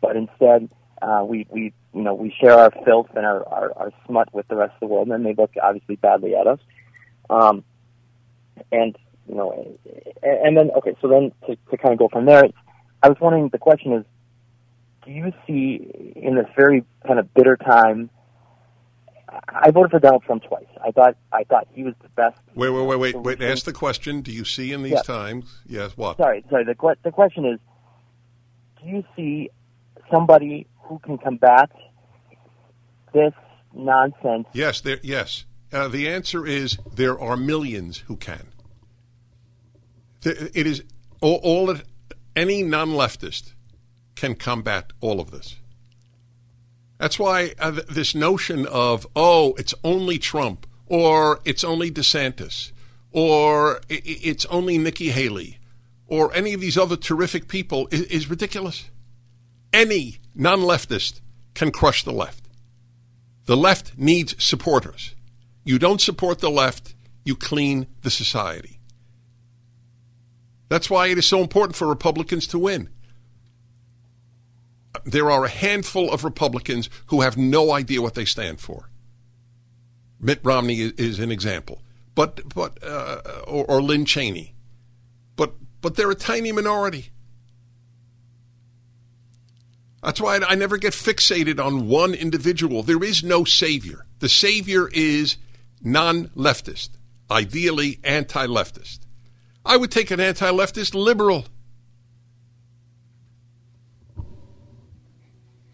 but 0.02 0.14
instead 0.14 0.68
uh, 1.02 1.24
we 1.24 1.46
we 1.50 1.72
you 1.92 2.02
know 2.02 2.14
we 2.14 2.34
share 2.40 2.52
our 2.58 2.70
filth 2.84 3.08
and 3.16 3.26
our, 3.26 3.46
our 3.48 3.72
our 3.76 3.92
smut 4.06 4.32
with 4.32 4.46
the 4.48 4.56
rest 4.56 4.72
of 4.74 4.80
the 4.80 4.86
world, 4.86 5.08
and 5.08 5.12
then 5.12 5.22
they 5.24 5.34
look 5.34 5.52
obviously 5.62 5.96
badly 5.96 6.34
at 6.36 6.46
us. 6.46 6.60
Um, 7.28 7.64
and 8.70 8.96
you 9.28 9.34
know, 9.34 9.76
and, 10.22 10.46
and 10.46 10.56
then 10.56 10.70
okay, 10.78 10.94
so 11.00 11.08
then 11.08 11.32
to, 11.46 11.56
to 11.70 11.76
kind 11.76 11.92
of 11.92 11.98
go 11.98 12.08
from 12.08 12.26
there, 12.26 12.44
I 13.02 13.08
was 13.08 13.18
wondering. 13.20 13.48
The 13.48 13.58
question 13.58 13.92
is, 13.94 14.04
do 15.04 15.10
you 15.10 15.32
see 15.46 16.14
in 16.14 16.36
this 16.36 16.46
very 16.56 16.84
kind 17.06 17.18
of 17.18 17.32
bitter 17.34 17.56
time? 17.56 18.08
I 19.48 19.70
voted 19.70 19.90
for 19.90 19.98
Donald 19.98 20.24
Trump 20.24 20.44
twice. 20.44 20.66
I 20.84 20.90
thought 20.92 21.16
I 21.32 21.44
thought 21.44 21.66
he 21.72 21.82
was 21.82 21.94
the 22.02 22.10
best. 22.10 22.38
Wait, 22.54 22.70
wait, 22.70 22.86
wait, 22.86 22.96
wait, 22.96 23.16
wait. 23.16 23.42
Ask 23.42 23.64
the 23.64 23.72
question. 23.72 24.20
Do 24.20 24.30
you 24.30 24.44
see 24.44 24.72
in 24.72 24.82
these 24.82 24.92
Yeah. 24.92 25.02
times? 25.02 25.58
Yes. 25.66 25.96
What? 25.96 26.18
Sorry, 26.18 26.44
sorry. 26.48 26.64
The 26.64 26.96
the 27.02 27.10
question 27.10 27.46
is, 27.46 27.58
do 28.80 28.88
you 28.88 29.04
see 29.16 29.50
somebody 30.10 30.66
who 30.92 30.98
can 30.98 31.18
combat 31.18 31.70
this 33.12 33.32
nonsense? 33.74 34.46
Yes. 34.52 34.80
There. 34.80 34.98
Yes. 35.02 35.44
Uh, 35.72 35.88
the 35.88 36.08
answer 36.08 36.46
is 36.46 36.78
there 36.94 37.18
are 37.18 37.36
millions 37.36 37.98
who 38.06 38.16
can. 38.16 38.48
It 40.24 40.66
is 40.66 40.84
all, 41.20 41.40
all 41.42 41.70
it, 41.70 41.82
any 42.36 42.62
non-leftist 42.62 43.54
can 44.14 44.34
combat 44.34 44.92
all 45.00 45.18
of 45.18 45.30
this. 45.30 45.56
That's 46.98 47.18
why 47.18 47.54
uh, 47.58 47.80
this 47.88 48.14
notion 48.14 48.66
of 48.66 49.06
oh, 49.16 49.54
it's 49.58 49.74
only 49.82 50.18
Trump 50.18 50.66
or 50.86 51.40
it's 51.44 51.64
only 51.64 51.90
DeSantis 51.90 52.70
or 53.10 53.80
it's 53.88 54.46
only 54.46 54.78
Nikki 54.78 55.10
Haley 55.10 55.58
or 56.06 56.32
any 56.34 56.52
of 56.52 56.60
these 56.60 56.78
other 56.78 56.96
terrific 56.96 57.48
people 57.48 57.88
is, 57.90 58.02
is 58.02 58.30
ridiculous. 58.30 58.90
Any 59.72 60.18
non-leftist 60.34 61.20
can 61.54 61.70
crush 61.70 62.04
the 62.04 62.12
left. 62.12 62.48
The 63.46 63.56
left 63.56 63.98
needs 63.98 64.42
supporters. 64.42 65.14
You 65.64 65.78
don't 65.78 66.00
support 66.00 66.38
the 66.40 66.50
left, 66.50 66.94
you 67.24 67.36
clean 67.36 67.86
the 68.02 68.10
society. 68.10 68.80
That's 70.68 70.88
why 70.88 71.08
it 71.08 71.18
is 71.18 71.26
so 71.26 71.40
important 71.40 71.76
for 71.76 71.86
Republicans 71.86 72.46
to 72.48 72.58
win. 72.58 72.88
There 75.04 75.30
are 75.30 75.44
a 75.44 75.48
handful 75.48 76.10
of 76.10 76.24
Republicans 76.24 76.88
who 77.06 77.20
have 77.20 77.36
no 77.36 77.72
idea 77.72 78.00
what 78.00 78.14
they 78.14 78.24
stand 78.24 78.60
for. 78.60 78.88
Mitt 80.18 80.40
Romney 80.42 80.80
is, 80.80 80.92
is 80.92 81.18
an 81.18 81.32
example, 81.32 81.82
but 82.14 82.54
but 82.54 82.82
uh, 82.82 83.20
or, 83.46 83.64
or 83.66 83.82
Lynn 83.82 84.04
Cheney, 84.04 84.54
but 85.36 85.54
but 85.80 85.96
they're 85.96 86.10
a 86.10 86.14
tiny 86.14 86.52
minority. 86.52 87.10
That's 90.02 90.20
why 90.20 90.38
I 90.38 90.56
never 90.56 90.78
get 90.78 90.94
fixated 90.94 91.64
on 91.64 91.88
one 91.88 92.12
individual. 92.12 92.82
There 92.82 93.04
is 93.04 93.22
no 93.22 93.44
savior. 93.44 94.04
The 94.18 94.28
savior 94.28 94.88
is 94.92 95.36
non 95.80 96.28
leftist, 96.30 96.90
ideally 97.30 98.00
anti 98.02 98.46
leftist. 98.46 99.00
I 99.64 99.76
would 99.76 99.92
take 99.92 100.10
an 100.10 100.18
anti 100.18 100.50
leftist 100.50 100.94
liberal. 100.94 101.46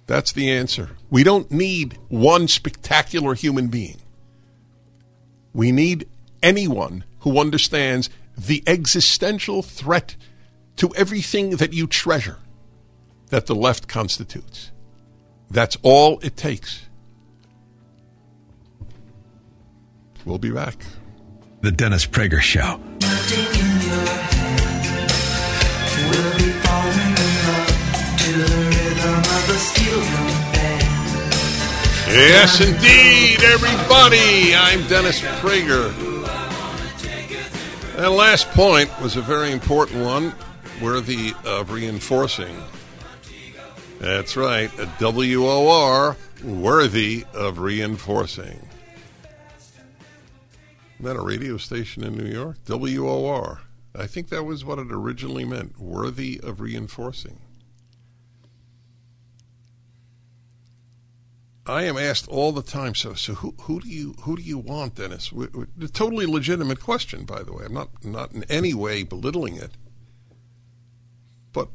That's 0.06 0.32
the 0.32 0.50
answer. 0.50 0.90
We 1.10 1.24
don't 1.24 1.50
need 1.50 1.98
one 2.08 2.48
spectacular 2.48 3.34
human 3.34 3.68
being. 3.68 4.00
We 5.54 5.72
need 5.72 6.08
anyone 6.42 7.04
who 7.20 7.38
understands 7.38 8.10
the 8.36 8.62
existential 8.66 9.62
threat 9.62 10.16
to 10.76 10.94
everything 10.94 11.56
that 11.56 11.72
you 11.72 11.86
treasure 11.86 12.38
that 13.30 13.46
the 13.46 13.54
left 13.54 13.88
constitutes. 13.88 14.72
That's 15.50 15.76
all 15.82 16.18
it 16.20 16.36
takes. 16.36 16.86
We'll 20.24 20.38
be 20.38 20.50
back. 20.50 20.84
The 21.62 21.72
Dennis 21.72 22.06
Prager 22.06 22.40
Show. 22.40 22.80
Yes, 32.10 32.60
indeed, 32.60 33.42
everybody. 33.42 34.54
I'm 34.54 34.86
Dennis 34.88 35.20
Prager. 35.40 35.92
That 37.96 38.10
last 38.10 38.48
point 38.50 38.90
was 39.00 39.16
a 39.16 39.20
very 39.20 39.50
important 39.50 40.04
one, 40.04 40.34
worthy 40.80 41.32
of 41.44 41.70
reinforcing. 41.70 42.56
That's 44.00 44.36
right, 44.36 44.70
a 44.78 44.86
WOR, 45.00 46.16
worthy 46.44 47.24
of 47.34 47.58
reinforcing. 47.58 48.68
Isn't 50.94 51.04
that 51.04 51.16
a 51.16 51.22
radio 51.22 51.56
station 51.56 52.04
in 52.04 52.16
New 52.16 52.30
York? 52.30 52.58
WOR. 52.68 53.60
I 53.96 54.06
think 54.06 54.28
that 54.28 54.44
was 54.44 54.64
what 54.64 54.78
it 54.78 54.92
originally 54.92 55.44
meant, 55.44 55.80
worthy 55.80 56.40
of 56.40 56.60
reinforcing. 56.60 57.40
I 61.66 61.82
am 61.82 61.98
asked 61.98 62.28
all 62.28 62.52
the 62.52 62.62
time. 62.62 62.94
So, 62.94 63.12
so 63.14 63.34
who, 63.34 63.54
who 63.62 63.80
do 63.80 63.88
you 63.88 64.14
who 64.22 64.36
do 64.36 64.42
you 64.42 64.56
want, 64.56 64.94
Dennis? 64.94 65.30
A 65.32 65.88
totally 65.88 66.24
legitimate 66.24 66.80
question, 66.80 67.24
by 67.24 67.42
the 67.42 67.52
way. 67.52 67.66
I'm 67.66 67.74
not 67.74 68.04
not 68.04 68.32
in 68.32 68.44
any 68.44 68.72
way 68.72 69.02
belittling 69.02 69.56
it, 69.56 69.72
but 71.52 71.68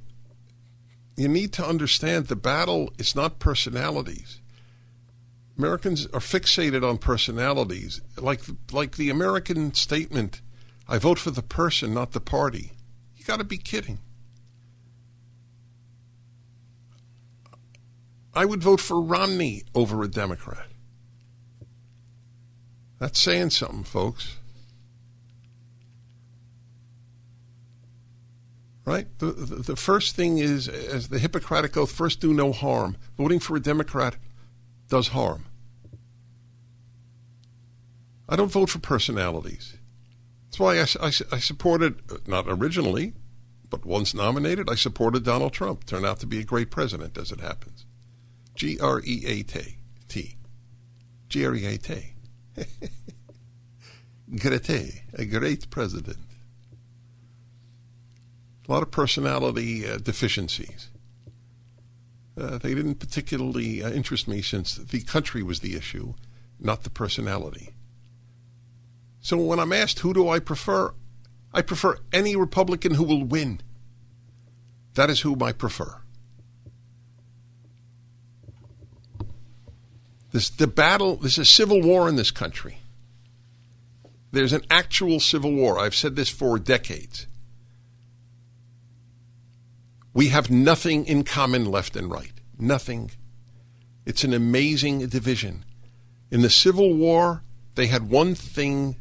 you 1.15 1.27
need 1.27 1.53
to 1.53 1.65
understand 1.65 2.27
the 2.27 2.35
battle 2.35 2.91
is 2.97 3.15
not 3.15 3.39
personalities. 3.39 4.39
Americans 5.57 6.07
are 6.07 6.19
fixated 6.19 6.87
on 6.87 6.97
personalities, 6.97 8.01
like 8.17 8.41
like 8.71 8.95
the 8.95 9.09
American 9.09 9.73
statement, 9.73 10.41
"I 10.87 10.97
vote 10.97 11.19
for 11.19 11.31
the 11.31 11.43
person, 11.43 11.93
not 11.93 12.11
the 12.11 12.19
party." 12.19 12.73
You 13.15 13.23
got 13.25 13.37
to 13.37 13.43
be 13.43 13.57
kidding. 13.57 13.99
I 18.33 18.45
would 18.45 18.63
vote 18.63 18.79
for 18.79 18.99
Romney 18.99 19.63
over 19.75 20.01
a 20.01 20.07
Democrat. 20.07 20.67
That's 22.97 23.19
saying 23.19 23.51
something, 23.51 23.83
folks. 23.83 24.37
Right? 28.85 29.07
The, 29.19 29.27
the, 29.27 29.55
the, 29.55 29.75
first 29.77 30.15
thing 30.15 30.39
is, 30.39 30.67
as 30.67 31.07
the 31.07 31.19
Hippocratic 31.19 31.77
Oath, 31.77 31.91
first 31.91 32.19
do 32.19 32.33
no 32.33 32.51
harm. 32.51 32.97
Voting 33.17 33.39
for 33.39 33.55
a 33.55 33.59
Democrat 33.61 34.17
does 34.89 35.09
harm. 35.09 35.45
I 38.27 38.35
don't 38.35 38.51
vote 38.51 38.69
for 38.69 38.79
personalities. 38.79 39.77
That's 40.45 40.59
why 40.59 40.79
I, 40.79 41.07
I, 41.07 41.11
I 41.35 41.39
supported, 41.39 42.27
not 42.27 42.45
originally, 42.47 43.13
but 43.69 43.85
once 43.85 44.13
nominated, 44.13 44.69
I 44.69 44.75
supported 44.75 45.23
Donald 45.23 45.53
Trump. 45.53 45.85
Turned 45.85 46.05
out 46.05 46.19
to 46.19 46.27
be 46.27 46.39
a 46.39 46.43
great 46.43 46.69
president, 46.69 47.17
as 47.17 47.31
it 47.31 47.39
happens. 47.39 47.85
G 48.55 48.79
R 48.79 49.01
E 49.03 49.23
A 49.25 49.43
T. 49.43 49.77
G 51.29 51.45
R 51.45 51.55
E 51.55 51.65
A 51.65 51.77
T. 51.77 52.13
Grete, 54.35 55.03
a 55.13 55.25
great 55.25 55.69
president. 55.69 56.17
A 58.67 58.71
lot 58.71 58.83
of 58.83 58.91
personality 58.91 59.87
uh, 59.87 59.97
deficiencies. 59.97 60.89
Uh, 62.37 62.57
they 62.57 62.73
didn't 62.73 62.95
particularly 62.95 63.83
uh, 63.83 63.91
interest 63.91 64.27
me 64.27 64.41
since 64.41 64.75
the 64.75 65.01
country 65.01 65.43
was 65.43 65.59
the 65.59 65.75
issue, 65.75 66.13
not 66.59 66.83
the 66.83 66.89
personality. 66.89 67.73
So 69.19 69.37
when 69.37 69.59
I'm 69.59 69.73
asked 69.73 69.99
who 69.99 70.13
do 70.13 70.27
I 70.29 70.39
prefer, 70.39 70.93
I 71.53 71.61
prefer 71.61 71.97
any 72.11 72.35
Republican 72.35 72.95
who 72.95 73.03
will 73.03 73.23
win. 73.23 73.61
That 74.95 75.09
is 75.09 75.21
whom 75.21 75.43
I 75.43 75.51
prefer. 75.51 76.01
This 80.31 80.49
the 80.49 80.67
battle. 80.67 81.17
There's 81.17 81.37
a 81.37 81.45
civil 81.45 81.81
war 81.81 82.09
in 82.09 82.15
this 82.15 82.31
country. 82.31 82.79
There's 84.31 84.51
an 84.51 84.63
actual 84.69 85.19
civil 85.19 85.53
war. 85.53 85.77
I've 85.77 85.95
said 85.95 86.15
this 86.15 86.29
for 86.29 86.57
decades. 86.57 87.27
We 90.13 90.29
have 90.29 90.51
nothing 90.51 91.05
in 91.05 91.23
common 91.23 91.65
left 91.65 91.95
and 91.95 92.11
right. 92.11 92.33
Nothing. 92.57 93.11
It's 94.05 94.23
an 94.23 94.33
amazing 94.33 95.07
division. 95.07 95.65
In 96.29 96.41
the 96.41 96.49
Civil 96.49 96.93
War, 96.93 97.43
they 97.75 97.87
had 97.87 98.09
one 98.09 98.35
thing 98.35 98.97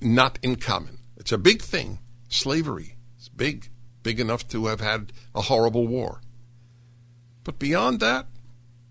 not 0.00 0.38
in 0.42 0.56
common. 0.56 0.98
It's 1.16 1.32
a 1.32 1.38
big 1.38 1.62
thing 1.62 1.98
slavery. 2.28 2.96
It's 3.16 3.28
big, 3.28 3.68
big 4.02 4.20
enough 4.20 4.46
to 4.48 4.66
have 4.66 4.80
had 4.80 5.12
a 5.34 5.42
horrible 5.42 5.86
war. 5.86 6.20
But 7.44 7.58
beyond 7.58 8.00
that, 8.00 8.26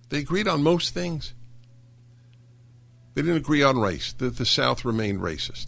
they 0.10 0.20
agreed 0.20 0.48
on 0.48 0.64
most 0.64 0.94
things. 0.94 1.34
They 3.14 3.22
didn't 3.22 3.38
agree 3.38 3.64
on 3.64 3.80
race. 3.80 4.14
The, 4.14 4.30
the 4.30 4.46
South 4.46 4.86
remained 4.86 5.20
racist. 5.20 5.68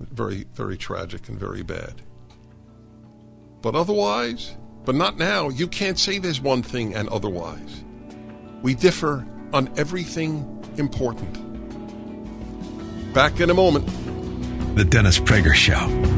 Very, 0.00 0.46
very 0.54 0.76
tragic 0.76 1.28
and 1.28 1.38
very 1.38 1.62
bad. 1.62 2.02
But 3.60 3.74
otherwise, 3.74 4.56
but 4.84 4.94
not 4.94 5.18
now. 5.18 5.48
You 5.48 5.68
can't 5.68 5.98
say 5.98 6.18
there's 6.18 6.40
one 6.40 6.62
thing 6.62 6.94
and 6.94 7.08
otherwise. 7.08 7.84
We 8.62 8.74
differ 8.74 9.26
on 9.52 9.70
everything 9.76 10.64
important. 10.76 11.32
Back 13.12 13.40
in 13.40 13.50
a 13.50 13.54
moment. 13.54 13.86
The 14.76 14.84
Dennis 14.84 15.18
Prager 15.18 15.54
Show. 15.54 16.17